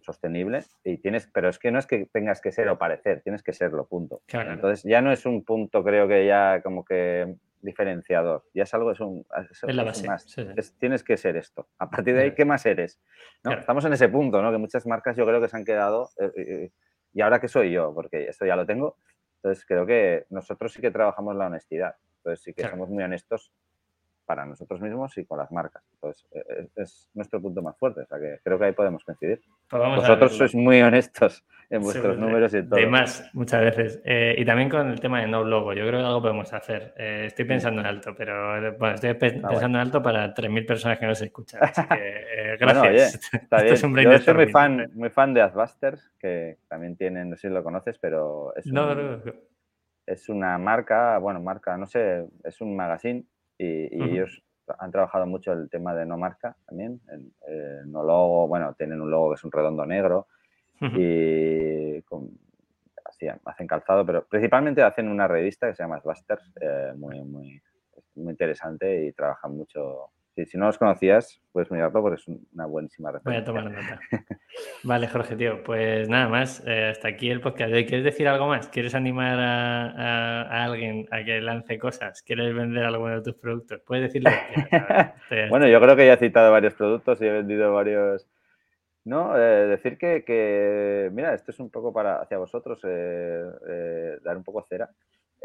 [0.00, 3.42] sostenible y tienes, pero es que no es que tengas que ser o parecer, tienes
[3.42, 4.22] que serlo, punto.
[4.28, 8.92] Entonces ya no es un punto, creo que ya como que diferenciador, ya es algo,
[8.92, 10.36] es un, es, la base, más,
[10.78, 11.66] tienes que ser esto.
[11.80, 13.00] A partir de ahí, ¿qué más eres?
[13.42, 13.54] ¿No?
[13.54, 14.52] Estamos en ese punto, ¿no?
[14.52, 16.70] Que muchas marcas yo creo que se han quedado, eh, eh,
[17.12, 18.98] y ahora que soy yo, porque esto ya lo tengo,
[19.46, 21.94] entonces, creo que nosotros sí que trabajamos la honestidad.
[22.16, 23.52] Entonces, sí que somos muy honestos
[24.26, 25.82] para nosotros mismos y con las marcas.
[25.94, 28.02] Entonces, e, e, es, nuestro punto más fuerte.
[28.02, 29.40] O sea, que creo que ahí podemos coincidir.
[29.68, 32.78] Pues Vosotros sois muy honestos en vuestros números y todo.
[32.78, 34.02] De más, muchas veces.
[34.04, 35.72] Eh, y también con el tema de no logo.
[35.72, 36.92] Yo creo que algo podemos hacer.
[36.98, 40.98] Eh, estoy pensando en alto, pero bueno, estoy ah, pensando en alto para 3.000 personas
[40.98, 41.62] que no se escuchan.
[41.62, 41.94] Así que,
[42.52, 43.20] eh, gracias.
[43.32, 43.68] está bien.
[43.68, 47.62] Yo soy muy fan, muy fan de Adbusters, que también tienen, no sé si lo
[47.62, 49.22] conoces, pero es, no, no,
[50.06, 53.24] es una marca, bueno, marca, no sé, es un magazine
[53.58, 54.42] y, ellos
[54.78, 59.10] han trabajado mucho el tema de no marca también, el, no logo, bueno, tienen un
[59.10, 60.26] logo que es un redondo negro
[60.80, 62.02] y
[63.04, 67.62] así, hacen calzado, pero principalmente hacen una revista que se llama Busters, eh, muy, muy,
[68.16, 70.10] muy interesante y trabajan mucho
[70.44, 73.52] si no los conocías, puedes mirarlo porque es una buenísima referencia.
[73.52, 74.00] Voy a tomar nota.
[74.84, 75.62] vale, Jorge, tío.
[75.64, 76.62] Pues nada más.
[76.66, 77.72] Eh, hasta aquí el podcast.
[77.72, 78.68] ¿Quieres decir algo más?
[78.68, 82.22] ¿Quieres animar a, alguien a que lance cosas?
[82.22, 83.80] ¿Quieres vender alguno de tus productos?
[83.86, 84.30] Puedes decirlo.
[85.48, 88.28] bueno, yo creo que ya he citado varios productos y he vendido varios.
[89.04, 94.44] No, eh, decir que, mira, esto es un poco para hacia vosotros, eh, dar un
[94.44, 94.90] poco cera.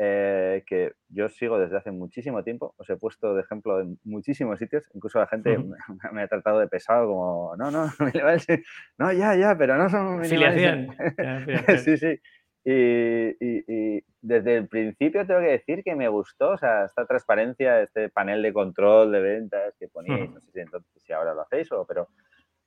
[0.03, 2.73] Eh, que yo sigo desde hace muchísimo tiempo.
[2.77, 4.83] Os he puesto de ejemplo en muchísimos sitios.
[4.95, 5.55] Incluso la gente
[6.11, 7.85] me, ha tratado de pesado, como, no, no,
[8.97, 10.87] no, ya, ya, pero no son Filiación.
[11.85, 12.19] sí, sí.
[12.65, 18.09] Y, desde el principio tengo que decir que me gustó, o sea, esta transparencia, este
[18.09, 21.71] panel de control de ventas que ponéis, no sé si, entonces, si ahora lo hacéis
[21.71, 22.07] o, pero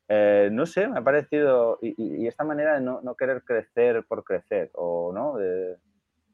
[0.08, 4.22] eh, no sé, me ha parecido, y, esta manera de no, no, querer crecer por
[4.22, 5.76] crecer, o no, de,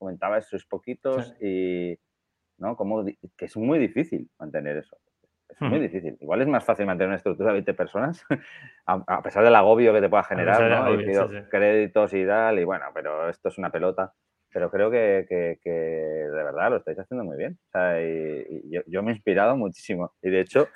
[0.00, 1.96] comentabas, sois poquitos y,
[2.58, 2.74] ¿no?
[2.74, 4.96] Como, que es muy difícil mantener eso.
[5.48, 6.16] Es muy difícil.
[6.20, 8.24] Igual es más fácil mantener una estructura de 20 personas,
[8.86, 11.48] a, pesar del agobio que te pueda generar, ¿no?
[11.50, 14.12] créditos y tal, y bueno, pero esto es una pelota.
[14.52, 15.26] Pero creo que,
[15.62, 17.58] que, de verdad lo estáis haciendo muy bien.
[17.68, 20.12] O sea, y, yo, me he inspirado muchísimo.
[20.22, 20.68] Y de hecho,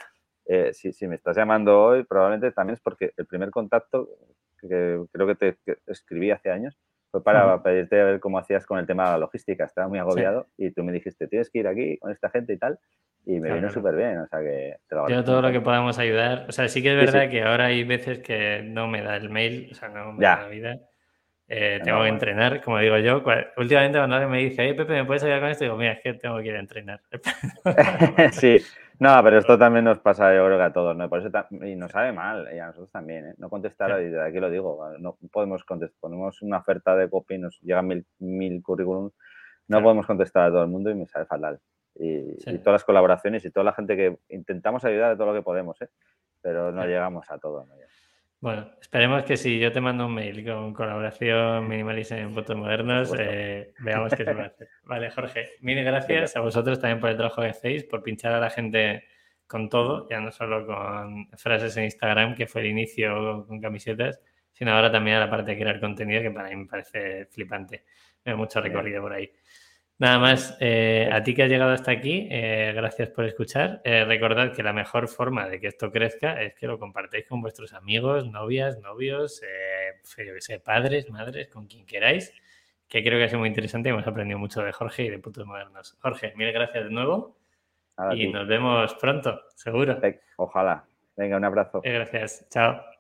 [0.47, 4.09] eh, si, si, me estás llamando hoy, probablemente también es porque el primer contacto
[4.61, 5.57] que creo que te
[5.87, 6.79] escribí hace años
[7.15, 9.65] fue para pedirte a ver cómo hacías con el tema de la logística.
[9.65, 12.59] Estaba muy agobiado y tú me dijiste, tienes que ir aquí con esta gente y
[12.59, 12.77] tal.
[13.25, 15.97] Y me vino súper bien, o sea que te lo Yo todo lo que podamos
[16.01, 16.45] ayudar.
[16.49, 19.31] O sea, sí que es verdad que ahora hay veces que no me da el
[19.31, 20.77] mail, o sea, no me da la vida.
[21.47, 23.23] Eh, tengo que entrenar, como digo yo.
[23.57, 25.65] Últimamente cuando alguien me dice, hey Pepe, ¿me puedes ayudar con esto?
[25.65, 27.01] Digo, mira, es que tengo que ir a entrenar.
[28.33, 28.59] sí,
[28.99, 31.09] no, pero esto también nos pasa, yo creo que a todos, ¿no?
[31.09, 31.31] Por eso
[31.63, 33.35] y nos sabe mal, y a nosotros también, ¿eh?
[33.39, 37.61] No contestar, y aquí lo digo, no podemos contestar, ponemos una oferta de copy, nos
[37.61, 39.13] llegan mil, mil currículums,
[39.69, 41.61] no podemos contestar a todo el mundo y me sale fatal.
[41.97, 45.43] Y, todas las colaboraciones y toda la gente que intentamos ayudar a todo lo que
[45.43, 45.89] podemos, ¿eh?
[46.41, 47.75] Pero no llegamos a todo, ¿no?
[48.45, 53.11] Bueno, esperemos que si yo te mando un mail con colaboración minimalista en fotos modernos,
[53.19, 54.69] eh, veamos qué se va a hacer.
[54.85, 58.41] Vale, Jorge, mil gracias a vosotros también por el trabajo que hacéis, por pinchar a
[58.41, 59.05] la gente
[59.47, 64.21] con todo, ya no solo con frases en Instagram, que fue el inicio con camisetas,
[64.53, 67.87] sino ahora también a la parte de crear contenido, que para mí me parece flipante.
[68.27, 69.33] Hay mucho recorrido por ahí.
[69.99, 73.81] Nada más, eh, a ti que has llegado hasta aquí, eh, gracias por escuchar.
[73.85, 77.41] Eh, recordad que la mejor forma de que esto crezca es que lo compartáis con
[77.41, 79.41] vuestros amigos, novias, novios,
[80.65, 82.33] padres, madres, con quien queráis,
[82.89, 85.47] que creo que ha sido muy interesante hemos aprendido mucho de Jorge y de Putos
[85.47, 85.97] Modernos.
[86.01, 87.37] Jorge, mil gracias de nuevo
[88.15, 90.01] y nos vemos pronto, seguro.
[90.37, 90.85] Ojalá.
[91.17, 91.81] Venga, un abrazo.
[91.85, 92.49] gracias.
[92.51, 92.94] Chao.